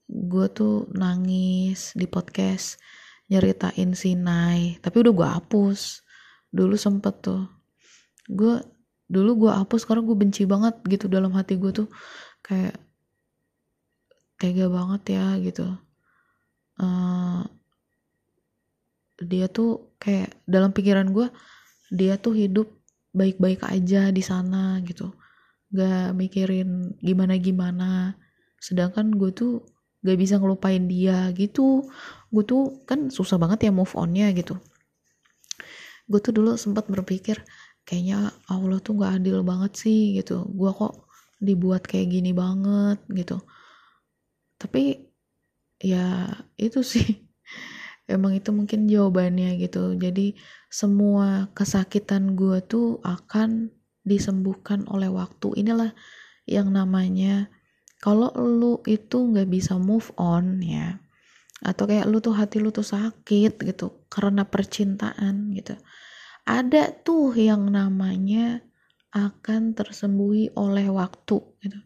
[0.05, 2.77] gue tuh nangis di podcast
[3.25, 6.03] nyeritain Sinai tapi udah gue hapus.
[6.51, 7.47] Dulu sempet tuh.
[8.27, 8.59] Gue
[9.07, 11.87] dulu gue hapus karena gue benci banget gitu dalam hati gue tuh.
[12.43, 12.79] Kayak
[14.35, 15.67] tega banget ya gitu.
[16.75, 17.47] Uh,
[19.23, 21.31] dia tuh kayak dalam pikiran gue
[21.87, 22.67] dia tuh hidup
[23.15, 25.15] baik-baik aja di sana gitu.
[25.71, 28.15] Gak mikirin gimana gimana
[28.59, 29.63] sedangkan gue tuh
[30.03, 31.87] gak bisa ngelupain dia gitu.
[32.27, 34.59] Gue tuh kan susah banget ya move onnya gitu.
[36.11, 37.39] Gue tuh dulu sempat berpikir
[37.87, 40.43] kayaknya Allah tuh gak adil banget sih gitu.
[40.51, 41.07] Gue kok
[41.39, 43.39] dibuat kayak gini banget gitu
[44.65, 45.05] tapi
[45.77, 46.25] ya
[46.57, 47.05] itu sih.
[48.09, 49.93] Emang itu mungkin jawabannya gitu.
[49.97, 50.37] Jadi
[50.69, 53.69] semua kesakitan gue tuh akan
[54.05, 55.57] disembuhkan oleh waktu.
[55.61, 55.93] Inilah
[56.49, 57.49] yang namanya
[58.01, 61.01] kalau lu itu nggak bisa move on ya
[61.65, 65.73] atau kayak lu tuh hati lu tuh sakit gitu karena percintaan gitu
[66.45, 68.61] ada tuh yang namanya
[69.15, 71.79] akan tersembuhi oleh waktu gitu.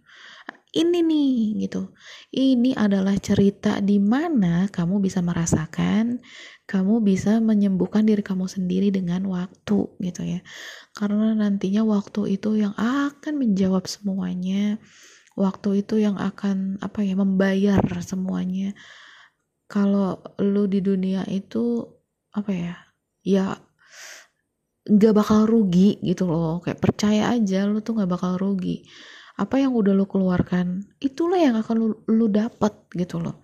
[0.69, 1.97] Ini nih gitu.
[2.29, 6.21] Ini adalah cerita di mana kamu bisa merasakan,
[6.69, 10.45] kamu bisa menyembuhkan diri kamu sendiri dengan waktu gitu ya.
[10.93, 14.77] Karena nantinya waktu itu yang akan menjawab semuanya.
[15.33, 18.77] Waktu itu yang akan apa ya membayar semuanya.
[19.65, 21.81] Kalau lu di dunia itu
[22.29, 22.75] apa ya?
[23.25, 23.57] Ya
[24.89, 28.89] nggak bakal rugi gitu loh kayak percaya aja lu tuh nggak bakal rugi
[29.39, 33.39] apa yang udah lu keluarkan itulah yang akan lu, lu dapat gitu loh.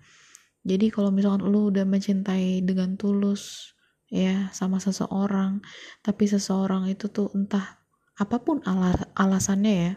[0.66, 3.72] Jadi kalau misalkan lu udah mencintai dengan tulus
[4.12, 5.64] ya sama seseorang
[6.04, 7.80] tapi seseorang itu tuh entah
[8.20, 9.92] apa pun alas alasannya ya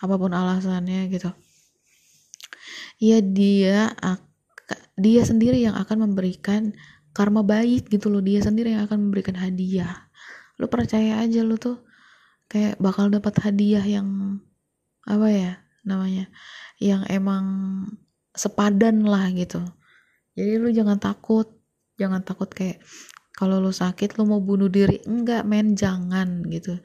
[0.00, 1.28] apa pun alasannya gitu
[3.02, 3.92] ya dia
[4.96, 6.70] dia sendiri yang akan memberikan
[7.12, 8.24] karma baik gitu loh.
[8.24, 10.08] Dia sendiri yang akan memberikan hadiah.
[10.56, 11.82] Lu percaya aja lu tuh
[12.48, 14.38] kayak bakal dapat hadiah yang
[15.06, 16.30] apa ya namanya?
[16.78, 17.44] Yang emang
[18.32, 19.62] sepadan lah gitu.
[20.34, 21.48] Jadi lu jangan takut.
[22.00, 22.80] Jangan takut kayak
[23.36, 25.02] kalau lu sakit lu mau bunuh diri.
[25.04, 26.78] Enggak men jangan gitu.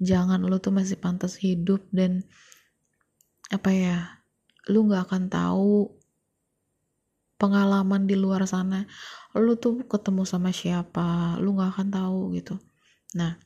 [0.00, 2.24] Jangan lu tuh masih pantas hidup dan
[3.50, 3.96] apa ya
[4.70, 5.90] lu nggak akan tahu
[7.40, 8.84] pengalaman di luar sana.
[9.32, 12.60] Lu tuh ketemu sama siapa lu nggak akan tahu gitu.
[13.16, 13.40] Nah,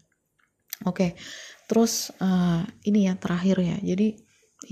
[0.82, 0.96] oke.
[0.96, 1.10] Okay.
[1.70, 3.78] Terus uh, ini yang terakhir ya.
[3.78, 4.18] Jadi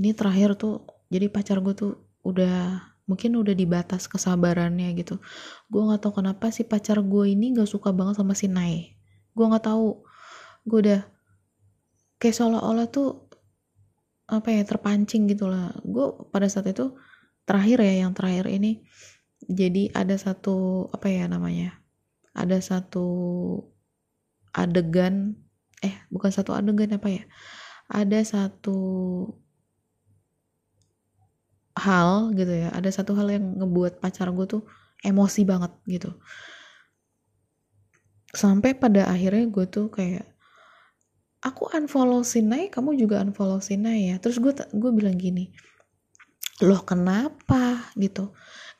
[0.02, 0.82] ini terakhir tuh
[1.12, 1.92] jadi pacar gue tuh
[2.26, 5.22] udah mungkin udah di batas kesabarannya gitu.
[5.70, 8.98] Gue nggak tahu kenapa si pacar gue ini gak suka banget sama si Nai.
[9.32, 10.02] Gue nggak tahu.
[10.66, 11.00] Gue udah
[12.18, 13.30] kayak seolah-olah tuh
[14.26, 15.70] apa ya terpancing gitu lah.
[15.86, 16.96] Gue pada saat itu
[17.46, 18.86] terakhir ya yang terakhir ini
[19.50, 21.82] jadi ada satu apa ya namanya
[22.32, 23.06] ada satu
[24.54, 25.36] adegan
[25.82, 27.22] eh bukan satu adegan apa ya?
[27.90, 28.78] Ada satu
[31.76, 32.68] hal gitu ya.
[32.72, 34.62] Ada satu hal yang ngebuat pacar gue tuh
[35.02, 36.10] emosi banget gitu.
[38.32, 40.24] Sampai pada akhirnya gue tuh kayak
[41.42, 44.16] aku unfollow Sinai kamu juga unfollow Sinai ya.
[44.22, 45.52] Terus gue gue bilang gini
[46.62, 47.90] loh kenapa?
[47.98, 48.30] Gitu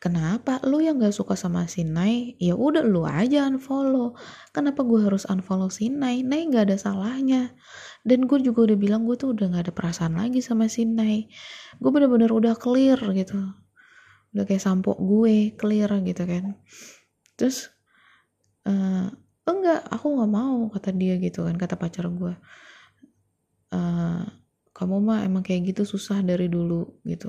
[0.03, 2.35] kenapa lu yang gak suka sama si Nai?
[2.43, 4.19] Ya udah lu aja unfollow.
[4.51, 6.27] Kenapa gue harus unfollow si Nai?
[6.27, 7.55] Nai gak ada salahnya.
[8.03, 11.31] Dan gue juga udah bilang gue tuh udah gak ada perasaan lagi sama si Nai.
[11.79, 13.39] Gue bener-bener udah clear gitu.
[14.35, 16.59] Udah kayak sampo gue clear gitu kan.
[17.39, 17.71] Terus
[18.67, 19.07] uh,
[19.47, 22.31] enggak aku nggak mau kata dia gitu kan kata pacar gue
[23.75, 24.23] uh,
[24.73, 27.29] kamu mah emang kayak gitu susah dari dulu gitu.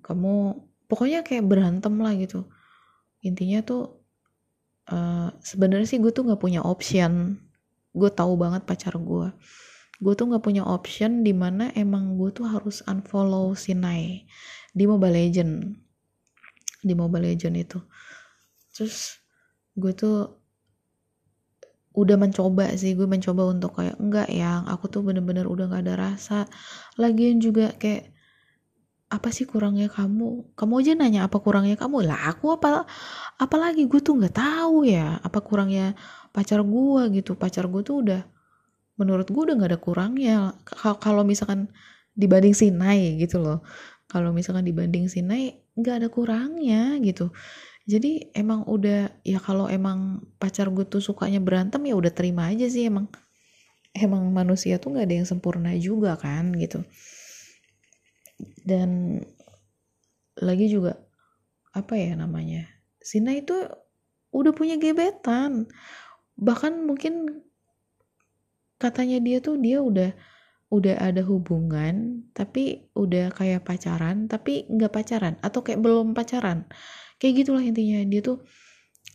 [0.00, 0.54] Kamu
[0.90, 2.50] pokoknya kayak berantem lah gitu.
[3.22, 4.02] Intinya tuh
[4.90, 7.38] uh, sebenarnya sih gue tuh nggak punya option.
[7.94, 9.30] Gue tahu banget pacar gue.
[10.02, 14.26] Gue tuh nggak punya option di mana emang gue tuh harus unfollow Sinai
[14.74, 15.78] di Mobile Legend.
[16.82, 17.78] Di Mobile Legend itu.
[18.74, 19.22] Terus
[19.78, 20.18] gue tuh
[21.94, 22.98] udah mencoba sih.
[22.98, 24.66] Gue mencoba untuk kayak enggak yang.
[24.66, 26.50] Aku tuh bener-bener udah gak ada rasa.
[26.98, 28.10] Lagian juga kayak
[29.10, 30.54] apa sih kurangnya kamu?
[30.54, 32.06] Kamu aja nanya apa kurangnya kamu?
[32.06, 32.86] Lah aku apa
[33.42, 35.98] apalagi gue tuh nggak tahu ya apa kurangnya
[36.30, 37.34] pacar gue gitu.
[37.34, 38.22] Pacar gue tuh udah
[38.94, 40.36] menurut gue udah nggak ada kurangnya.
[41.02, 41.68] Kalau misalkan
[42.14, 43.66] dibanding Sinai gitu loh.
[44.06, 47.34] Kalau misalkan dibanding Sinai nggak ada kurangnya gitu.
[47.90, 52.70] Jadi emang udah ya kalau emang pacar gue tuh sukanya berantem ya udah terima aja
[52.70, 52.86] sih.
[52.86, 53.10] Emang
[53.90, 56.86] emang manusia tuh nggak ada yang sempurna juga kan gitu
[58.64, 59.20] dan
[60.40, 60.96] lagi juga
[61.70, 63.56] apa ya namanya Sina itu
[64.30, 65.66] udah punya gebetan.
[66.36, 67.42] Bahkan mungkin
[68.80, 70.12] katanya dia tuh dia udah
[70.70, 76.68] udah ada hubungan tapi udah kayak pacaran tapi nggak pacaran atau kayak belum pacaran.
[77.16, 78.04] Kayak gitulah intinya.
[78.04, 78.44] Dia tuh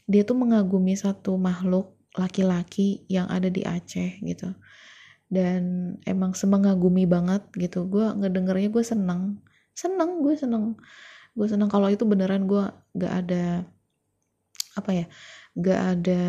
[0.09, 4.49] dia tuh mengagumi satu makhluk laki-laki yang ada di Aceh gitu
[5.29, 7.89] dan emang semengagumi banget gitu.
[7.89, 9.41] Gue ngedengernya gue seneng.
[9.73, 10.77] Seneng gue seneng.
[11.35, 12.63] Gue seneng kalau itu beneran gue
[12.95, 13.65] gak ada
[14.75, 15.05] apa ya
[15.57, 16.23] gak ada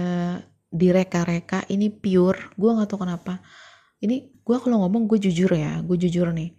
[0.72, 1.68] direka-reka.
[1.68, 2.56] Ini pure.
[2.56, 3.44] Gue nggak tahu kenapa.
[4.02, 6.56] Ini gue kalau ngomong gue jujur ya gue jujur nih.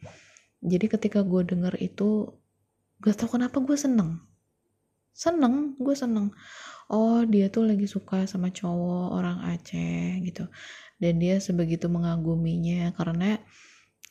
[0.62, 2.32] Jadi ketika gue denger itu
[3.02, 4.22] gak tau kenapa gue seneng.
[5.12, 6.32] Seneng gue seneng.
[6.88, 10.48] Oh dia tuh lagi suka sama cowok orang Aceh gitu
[10.98, 13.38] dan dia sebegitu mengaguminya karena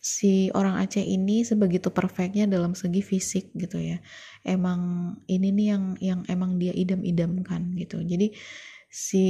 [0.06, 3.98] si orang Aceh ini sebegitu perfectnya dalam segi fisik gitu ya.
[4.46, 7.98] Emang ini nih yang yang emang dia idam-idamkan gitu.
[8.06, 8.30] Jadi
[8.86, 9.26] si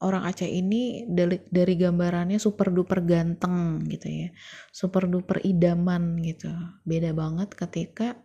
[0.00, 4.28] orang Aceh ini dari, dari gambarannya super duper ganteng gitu ya.
[4.72, 6.48] Super duper idaman gitu.
[6.88, 8.16] Beda banget ketika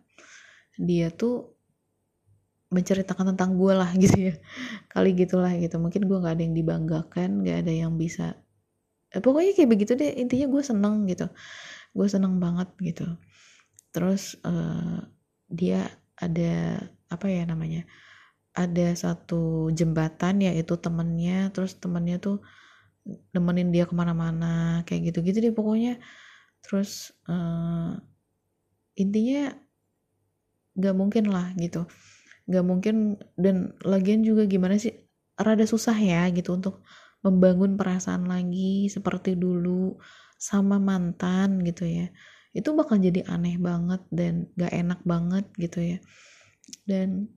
[0.80, 1.52] dia tuh
[2.72, 4.34] menceritakan tentang gue lah gitu ya.
[4.88, 5.76] Kali gitulah gitu.
[5.76, 8.40] Mungkin gue nggak ada yang dibanggakan nggak ada yang bisa
[9.14, 11.26] eh, pokoknya kayak begitu deh intinya gue seneng gitu.
[11.94, 13.06] Gue seneng banget gitu.
[13.94, 14.98] Terus uh,
[15.46, 15.86] dia
[16.18, 17.86] ada apa ya namanya
[18.54, 22.38] ada satu jembatan yaitu temennya terus temennya tuh
[23.34, 26.02] nemenin dia ke mana-mana kayak gitu-gitu deh pokoknya.
[26.64, 27.98] Terus uh,
[28.98, 29.54] intinya
[30.74, 31.86] nggak mungkin lah gitu.
[32.50, 32.96] Nggak mungkin
[33.38, 34.94] dan lagian juga gimana sih
[35.34, 36.82] rada susah ya gitu untuk
[37.24, 39.96] membangun perasaan lagi seperti dulu
[40.36, 42.12] sama mantan gitu ya.
[42.52, 45.98] Itu bakal jadi aneh banget dan gak enak banget gitu ya.
[46.84, 47.32] Dan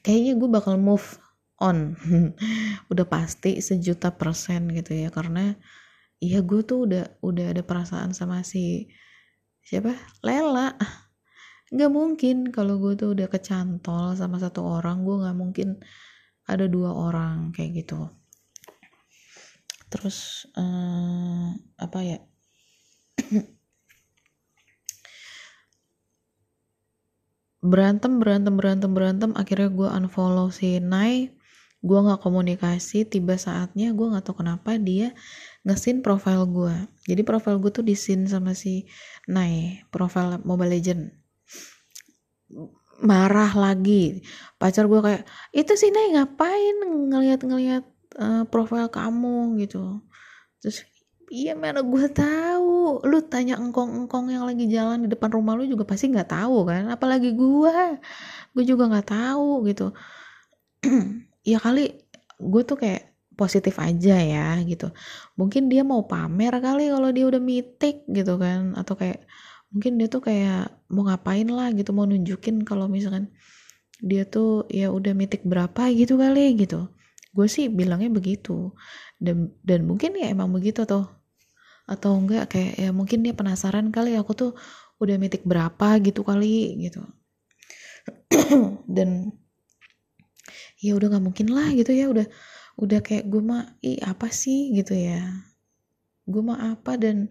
[0.00, 1.20] kayaknya gue bakal move
[1.60, 1.94] on.
[2.90, 5.52] Udah pasti sejuta persen gitu ya karena
[6.18, 8.88] iya gue tuh udah udah ada perasaan sama si
[9.62, 9.94] siapa?
[10.24, 10.74] Lela.
[11.68, 15.68] Nggak mungkin kalau gue tuh udah kecantol sama satu orang gue nggak mungkin
[16.48, 18.08] ada dua orang kayak gitu
[19.92, 22.18] terus uh, apa ya?
[27.58, 29.30] Berantem berantem berantem berantem.
[29.34, 31.34] Akhirnya gue unfollow si Nai.
[31.82, 33.02] Gue nggak komunikasi.
[33.08, 35.10] Tiba saatnya gue nggak tahu kenapa dia
[35.66, 36.74] ngesin profile gue
[37.04, 38.86] jadi profile gue tuh disin sama si
[39.26, 39.82] Nai.
[39.90, 41.02] Profile Mobile Legend.
[43.02, 44.22] Marah lagi.
[44.60, 46.76] Pacar gue kayak itu sih nih ngapain
[47.10, 47.84] ngeliat-ngeliat
[48.18, 50.02] uh, profil kamu gitu.
[50.60, 50.84] Terus
[51.30, 53.04] iya mana gue tahu.
[53.06, 56.90] Lu tanya engkong-engkong yang lagi jalan di depan rumah lu juga pasti nggak tahu kan?
[56.92, 57.76] Apalagi gue
[58.52, 59.94] gue juga nggak tahu gitu.
[61.48, 61.96] Ya kali
[62.36, 64.92] gue tuh kayak positif aja ya gitu.
[65.40, 68.76] Mungkin dia mau pamer kali kalau dia udah mitik gitu kan.
[68.76, 69.24] Atau kayak
[69.72, 71.96] mungkin dia tuh kayak mau ngapain lah gitu.
[71.96, 73.32] Mau nunjukin kalau misalkan
[74.04, 76.92] dia tuh ya udah mitik berapa gitu kali gitu
[77.38, 78.74] gue sih bilangnya begitu.
[79.22, 81.06] Dan dan mungkin ya emang begitu tuh
[81.88, 84.52] atau enggak kayak ya mungkin dia penasaran kali aku tuh
[84.98, 87.06] udah mitik berapa gitu kali gitu.
[88.96, 89.30] Dan
[90.82, 92.26] ya udah nggak mungkin lah gitu ya udah
[92.78, 94.74] udah kayak gue mah ih apa sih?
[94.74, 95.22] gitu ya.
[96.26, 96.98] Gue mah apa?
[96.98, 97.30] Dan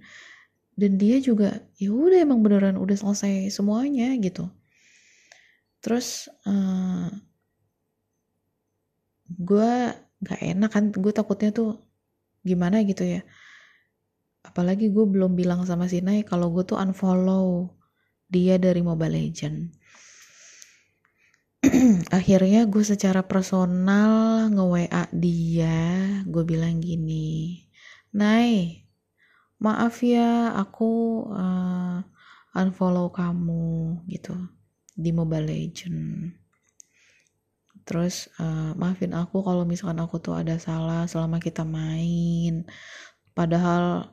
[0.77, 4.47] dan dia juga ya udah emang beneran udah selesai semuanya gitu.
[5.83, 7.09] Terus uh,
[9.35, 9.71] gue
[10.23, 11.79] gak enak kan gue takutnya tuh
[12.47, 13.21] gimana gitu ya.
[14.47, 17.77] Apalagi gue belum bilang sama si Nay kalau gue tuh unfollow
[18.27, 19.71] dia dari Mobile Legend
[22.17, 25.79] akhirnya gue secara personal nge-WA dia
[26.27, 27.63] gue bilang gini
[28.13, 28.83] Nay
[29.57, 32.03] maaf ya aku uh,
[32.53, 34.35] unfollow kamu gitu
[34.93, 36.29] di Mobile Legend
[37.87, 42.67] terus uh, maafin aku kalau misalkan aku tuh ada salah selama kita main.
[43.31, 44.11] Padahal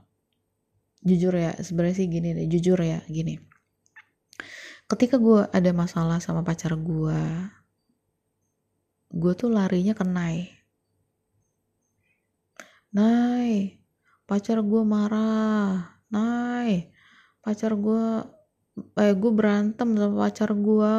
[1.03, 3.43] jujur ya sebenarnya sih gini deh jujur ya gini.
[4.87, 7.21] Ketika gue ada masalah sama pacar gue
[9.11, 10.39] gue tuh larinya ke Nai.
[12.95, 13.83] Nai
[14.31, 15.99] pacar gue marah.
[16.15, 16.95] Nai
[17.43, 18.07] pacar gue
[19.03, 20.97] eh gue berantem sama pacar gue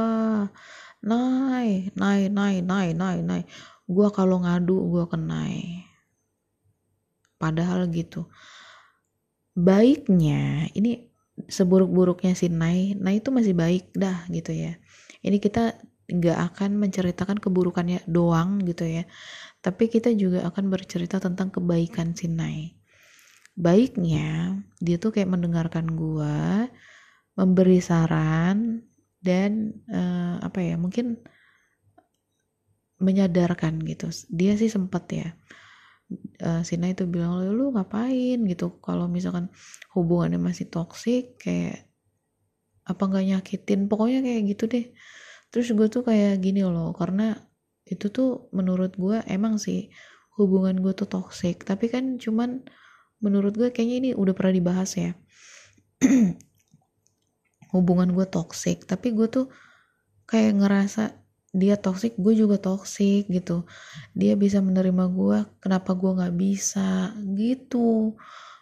[1.06, 3.46] naik naik naik naik naik naik.
[3.86, 5.86] Gue kalau ngadu gue kenai
[7.38, 8.26] padahal gitu.
[9.56, 11.08] Baiknya ini
[11.48, 12.96] seburuk-buruknya si Nai.
[12.96, 14.76] Nai itu masih baik dah gitu ya.
[15.22, 19.04] Ini kita nggak akan menceritakan keburukannya doang gitu ya.
[19.62, 22.76] Tapi kita juga akan bercerita tentang kebaikan si Nai.
[23.56, 26.68] Baiknya dia tuh kayak mendengarkan gue
[27.40, 28.84] memberi saran
[29.26, 31.18] dan uh, apa ya mungkin
[33.02, 34.14] menyadarkan gitu.
[34.30, 35.34] Dia sih sempat ya
[36.46, 38.38] uh, Sina itu bilang lu ngapain?
[38.46, 38.78] gitu.
[38.86, 39.50] Kalau misalkan
[39.98, 41.90] hubungannya masih toksik kayak
[42.86, 43.90] apa nggak nyakitin?
[43.90, 44.86] Pokoknya kayak gitu deh.
[45.50, 47.34] Terus gue tuh kayak gini loh karena
[47.86, 49.94] itu tuh menurut gue emang sih
[50.36, 52.66] hubungan gue tuh toksik tapi kan cuman
[53.24, 55.12] menurut gue kayaknya ini udah pernah dibahas ya
[57.76, 59.46] hubungan gue toxic tapi gue tuh
[60.26, 61.04] kayak ngerasa
[61.56, 63.64] dia toxic gue juga toxic gitu.
[64.12, 67.16] Dia bisa menerima gue kenapa gue nggak bisa?
[67.16, 68.12] Gitu.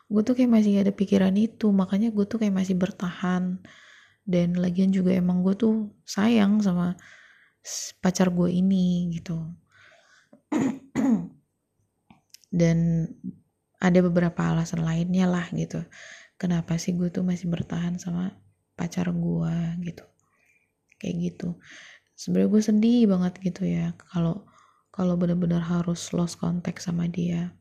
[0.05, 3.57] Gue tuh kayak masih ada pikiran itu makanya gue tuh kayak masih bertahan.
[4.21, 6.93] Dan lagian juga emang gue tuh sayang sama
[7.97, 9.41] pacar gue ini gitu.
[12.53, 13.09] Dan
[13.81, 15.83] ada beberapa alasan lainnya lah gitu
[16.39, 18.31] kenapa sih gue tuh masih bertahan sama
[18.73, 19.55] pacar gue
[19.85, 20.05] gitu.
[21.01, 21.47] Kayak gitu.
[22.13, 24.45] Sebenarnya gue sedih banget gitu ya kalau
[24.93, 27.53] kalau benar-benar harus lost contact sama dia.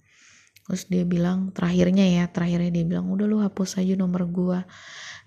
[0.68, 4.62] Terus dia bilang terakhirnya ya terakhirnya dia bilang udah lu hapus aja nomor gue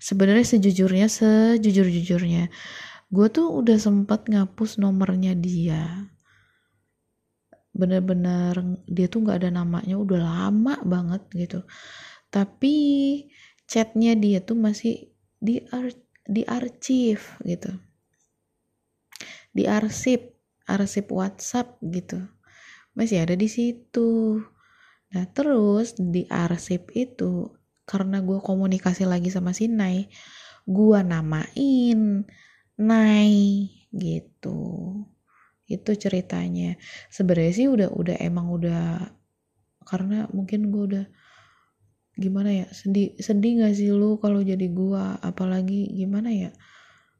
[0.00, 2.48] sebenarnya sejujurnya sejujur jujurnya
[3.06, 6.10] gue tuh udah sempat ngapus nomornya dia.
[7.76, 8.56] Bener-bener
[8.88, 11.60] dia tuh nggak ada namanya udah lama banget gitu.
[12.32, 12.74] Tapi
[13.70, 15.92] chatnya dia tuh masih di ar
[16.26, 17.70] di arsip gitu.
[19.54, 22.18] Di arsip arsip WhatsApp gitu.
[22.92, 24.42] Masih ada di situ.
[25.14, 27.54] Nah terus di arsip itu
[27.86, 30.10] karena gue komunikasi lagi sama si Nai
[30.66, 32.26] gue namain
[32.76, 33.36] Nai
[33.94, 34.60] gitu.
[35.66, 36.76] Itu ceritanya.
[37.08, 39.14] Sebenarnya sih udah udah emang udah
[39.86, 41.06] karena mungkin gue udah
[42.16, 45.20] gimana ya sedih sedih gak sih lu kalau jadi gua?
[45.20, 46.50] Apalagi gimana ya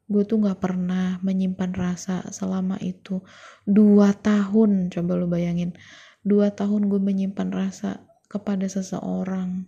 [0.07, 3.19] gue tuh gak pernah menyimpan rasa selama itu.
[3.67, 5.75] Dua tahun coba lu bayangin.
[6.23, 9.67] Dua tahun gue menyimpan rasa kepada seseorang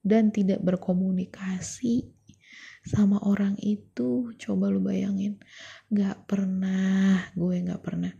[0.00, 2.08] dan tidak berkomunikasi
[2.88, 5.36] sama orang itu coba lu bayangin.
[5.92, 8.12] Gak pernah gue gak pernah.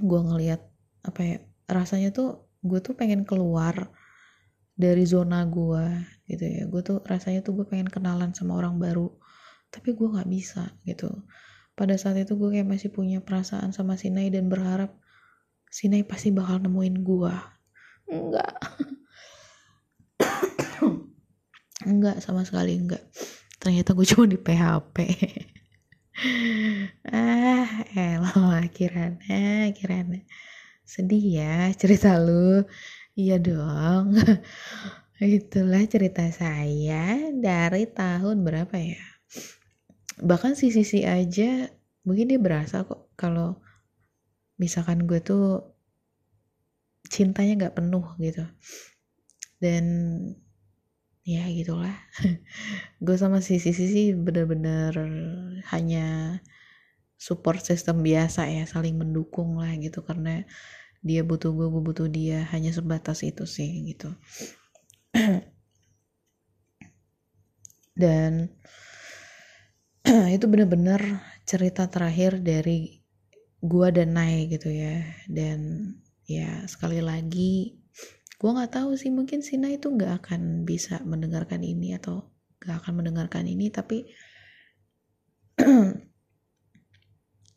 [0.00, 0.64] Gue ngeliat
[1.04, 1.36] apa ya
[1.68, 3.92] rasanya tuh gue tuh pengen keluar
[4.78, 5.84] dari zona gue
[6.30, 6.62] gitu ya.
[6.70, 9.10] Gue tuh rasanya tuh gue pengen kenalan sama orang baru
[9.68, 11.10] tapi gue nggak bisa gitu.
[11.74, 14.94] Pada saat itu gue kayak masih punya perasaan sama Sinai dan berharap
[15.68, 17.34] Sinai pasti bakal nemuin gue
[18.08, 18.52] enggak
[21.84, 23.04] enggak sama sekali enggak
[23.60, 24.96] ternyata gue cuma di PHP
[27.12, 30.24] ah elah kirana kirana
[30.88, 32.64] sedih ya cerita lu
[33.18, 34.14] Iya dong.
[35.18, 39.02] Itulah cerita saya dari tahun berapa ya?
[40.22, 41.66] Bahkan si Sisi aja
[42.06, 43.58] mungkin dia berasa kok kalau
[44.62, 45.74] misalkan gue tuh
[47.10, 48.46] cintanya gak penuh gitu.
[49.58, 49.84] Dan
[51.26, 51.98] ya gitulah.
[53.04, 54.94] gue sama si Sisi sih bener-bener
[55.74, 56.38] hanya
[57.18, 60.46] support system biasa ya, saling mendukung lah gitu karena
[61.08, 62.44] dia butuh gue gue butuh dia.
[62.52, 64.12] Hanya sebatas itu sih gitu.
[67.96, 68.52] Dan
[70.36, 73.00] itu bener-bener cerita terakhir dari
[73.58, 75.02] gue dan Nai gitu ya.
[75.24, 75.90] Dan
[76.28, 77.80] ya sekali lagi
[78.38, 82.30] gue nggak tahu sih mungkin Sina itu nggak akan bisa mendengarkan ini atau
[82.62, 84.06] nggak akan mendengarkan ini tapi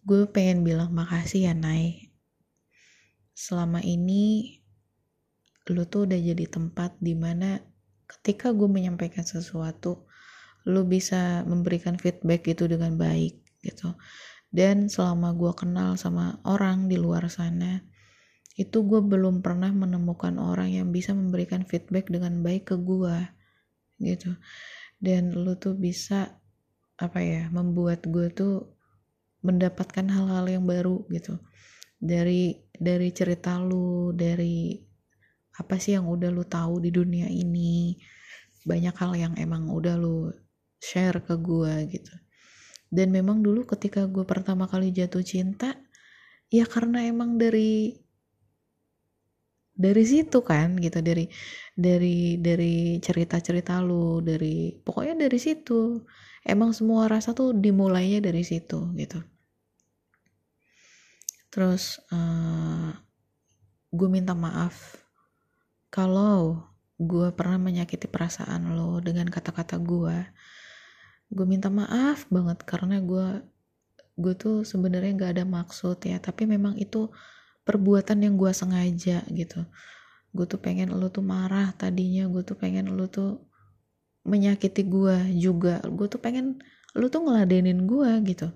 [0.10, 2.11] gue pengen bilang makasih ya Nai
[3.32, 4.60] selama ini
[5.70, 7.62] lu tuh udah jadi tempat di mana
[8.10, 10.10] ketika gue menyampaikan sesuatu
[10.68, 13.98] lu bisa memberikan feedback itu dengan baik gitu.
[14.52, 17.82] Dan selama gue kenal sama orang di luar sana
[18.60, 23.16] itu gue belum pernah menemukan orang yang bisa memberikan feedback dengan baik ke gue
[24.04, 24.36] gitu.
[25.02, 26.42] Dan lu tuh bisa
[27.00, 28.76] apa ya membuat gue tuh
[29.42, 31.42] mendapatkan hal-hal yang baru gitu
[32.02, 34.74] dari dari cerita lu dari
[35.62, 37.94] apa sih yang udah lu tahu di dunia ini?
[38.66, 40.34] Banyak hal yang emang udah lu
[40.82, 42.14] share ke gue gitu.
[42.90, 45.78] Dan memang dulu ketika gue pertama kali jatuh cinta
[46.52, 47.96] ya karena emang dari
[49.78, 51.00] dari situ kan gitu.
[51.06, 51.30] Dari
[51.78, 56.02] dari dari cerita-cerita lu dari pokoknya dari situ.
[56.42, 59.22] Emang semua rasa tuh dimulainya dari situ gitu
[61.52, 62.92] terus uh, eh,
[63.92, 64.98] gue minta maaf.
[65.92, 66.64] Kalau
[66.96, 70.18] gue pernah menyakiti perasaan lo dengan kata-kata gue
[71.32, 73.44] gue minta maaf banget karena gue
[74.20, 76.18] gue tuh sebenarnya nggak ada maksud ya.
[76.24, 77.12] Tapi memang itu
[77.68, 79.68] perbuatan yang gue sengaja gitu.
[80.32, 83.44] Gue tuh pengen lo tuh marah tadinya gue tuh pengen lo tuh
[84.24, 85.84] menyakiti gue juga.
[85.84, 86.64] Gue tuh pengen
[86.96, 88.52] lo tuh ngeladenin gue gitu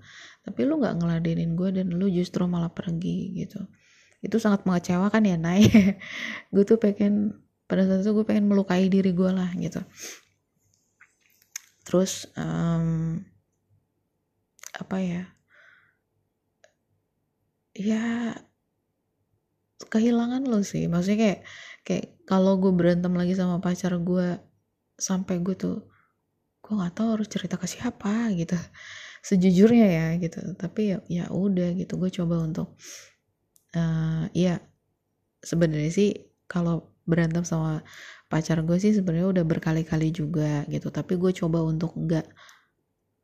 [0.46, 3.66] tapi lo nggak ngeladenin gue dan lo justru malah pergi gitu.
[4.22, 5.66] Itu sangat mengecewakan ya Nay.
[6.54, 9.82] Gue tuh pengen pada saat itu gue pengen melukai diri gue lah gitu.
[11.86, 13.22] Terus um,
[14.78, 15.24] apa ya?
[17.74, 18.38] Ya
[19.90, 20.86] kehilangan lo sih.
[20.86, 21.40] Maksudnya kayak
[21.86, 24.38] kayak kalau gue berantem lagi sama pacar gue
[24.98, 25.86] sampai gue tuh
[26.66, 28.58] gue nggak tahu harus cerita ke siapa gitu
[29.26, 30.38] sejujurnya ya gitu.
[30.54, 31.98] Tapi ya ya udah gitu.
[31.98, 32.78] Gue coba untuk
[33.74, 34.62] uh, ya
[35.42, 36.10] sebenarnya sih
[36.46, 37.82] kalau berantem sama
[38.30, 40.94] pacar gue sih sebenarnya udah berkali-kali juga gitu.
[40.94, 42.28] Tapi gue coba untuk nggak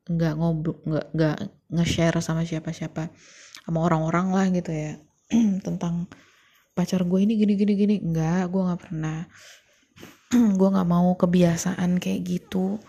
[0.09, 1.37] nggak ngobrol nggak nggak
[1.77, 3.13] nge-share sama siapa-siapa
[3.61, 4.97] sama orang-orang lah gitu ya
[5.65, 6.09] tentang
[6.73, 7.95] pacar gue ini gini gini gini.
[8.01, 9.29] Enggak gue nggak pernah
[10.59, 12.81] gue nggak mau kebiasaan kayak gitu.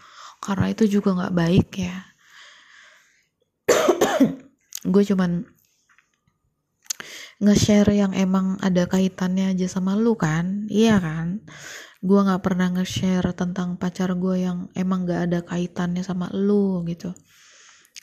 [0.43, 2.12] Karena itu juga nggak baik ya
[4.83, 5.47] gue cuman
[7.43, 10.71] nge-share yang emang ada kaitannya aja sama lu kan?
[10.71, 11.43] Iya kan?
[11.99, 17.11] Gue nggak pernah nge-share tentang pacar gue yang emang gak ada kaitannya sama lu gitu.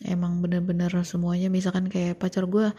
[0.04, 2.72] Emang bener-bener semuanya misalkan kayak pacar gue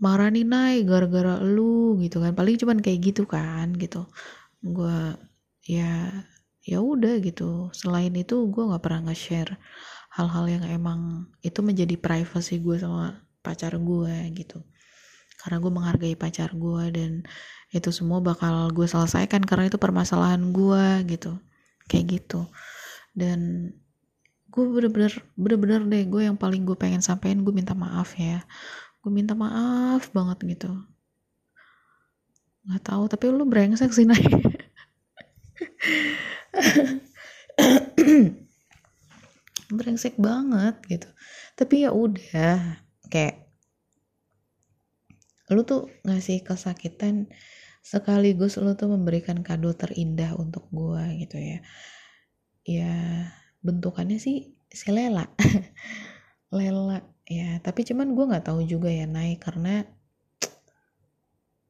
[0.00, 2.32] marah nih naik gara-gara lu gitu kan.
[2.36, 4.04] Paling cuman kayak gitu kan gitu.
[4.60, 5.16] Gue
[5.64, 6.12] ya
[6.64, 7.72] ya udah gitu.
[7.72, 9.56] Selain itu gue nggak pernah nge-share
[10.18, 14.58] hal-hal yang emang itu menjadi privacy gue sama pacar gue gitu.
[15.38, 17.22] Karena gue menghargai pacar gue dan
[17.70, 21.38] itu semua bakal gue selesaikan karena itu permasalahan gue gitu.
[21.86, 22.50] Kayak gitu.
[23.14, 23.70] Dan
[24.50, 28.42] gue bener-bener bener-bener deh gue yang paling gue pengen sampein gue minta maaf ya.
[28.98, 30.74] Gue minta maaf banget gitu.
[32.66, 34.26] Nggak tahu tapi lu brengsek sih naik
[39.68, 41.08] brengsek banget gitu.
[41.56, 42.80] Tapi ya udah
[43.12, 43.48] kayak
[45.48, 47.28] lu tuh ngasih kesakitan
[47.80, 51.58] sekaligus lu tuh memberikan kado terindah untuk gue gitu ya.
[52.68, 52.94] Ya
[53.64, 55.28] bentukannya sih si lela.
[56.52, 57.60] Lela ya.
[57.60, 59.84] Tapi cuman gue nggak tahu juga ya naik karena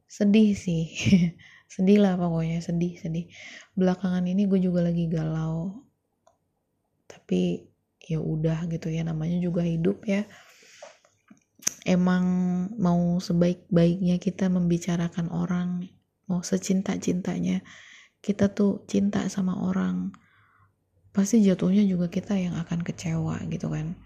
[0.06, 0.86] sedih sih.
[1.68, 3.28] Sedih lah pokoknya sedih sedih.
[3.76, 5.84] Belakangan ini gue juga lagi galau.
[7.04, 7.60] Tapi
[8.08, 10.24] ya udah gitu ya namanya juga hidup ya.
[11.84, 12.24] Emang
[12.80, 15.84] mau sebaik-baiknya kita membicarakan orang
[16.28, 17.60] mau secinta-cintanya
[18.24, 20.12] kita tuh cinta sama orang
[21.12, 24.00] pasti jatuhnya juga kita yang akan kecewa gitu kan.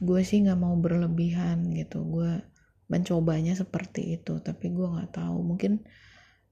[0.00, 2.40] Gue sih nggak mau berlebihan gitu gue
[2.92, 5.80] mencobanya seperti itu tapi gue nggak tahu mungkin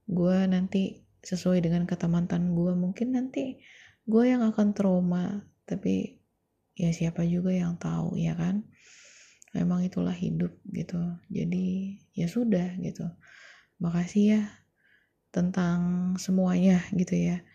[0.09, 3.61] gue nanti sesuai dengan kata mantan gue mungkin nanti
[4.09, 6.20] gue yang akan trauma tapi
[6.81, 8.65] ya siapa juga yang tahu ya kan?
[9.53, 10.97] Memang itulah hidup gitu.
[11.29, 13.05] Jadi ya sudah gitu.
[13.77, 14.41] Makasih ya
[15.29, 17.45] tentang semuanya gitu ya.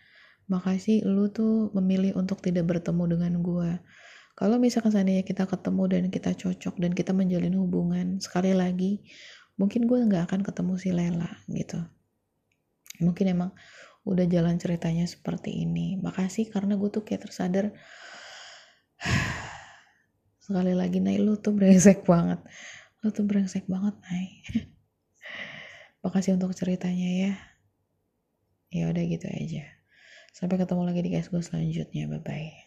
[0.47, 3.71] Makasih lu tuh memilih untuk tidak bertemu dengan gue
[4.37, 9.01] kalau misalkan seandainya kita ketemu dan kita cocok dan kita menjalin hubungan sekali lagi
[9.57, 11.81] mungkin gue nggak akan ketemu si Lela gitu.
[13.01, 13.57] Mungkin emang
[14.05, 15.97] udah jalan ceritanya seperti ini.
[15.97, 17.73] Makasih karena gue tuh kayak tersadar
[20.47, 22.39] sekali lagi Nay lu tuh brengsek banget.
[23.03, 24.41] Lu tuh brengsek banget Nay.
[26.05, 27.33] Makasih untuk ceritanya ya.
[28.71, 29.63] Ya udah gitu aja.
[30.31, 32.07] Sampai ketemu lagi di guys gue selanjutnya.
[32.07, 32.66] Bye bye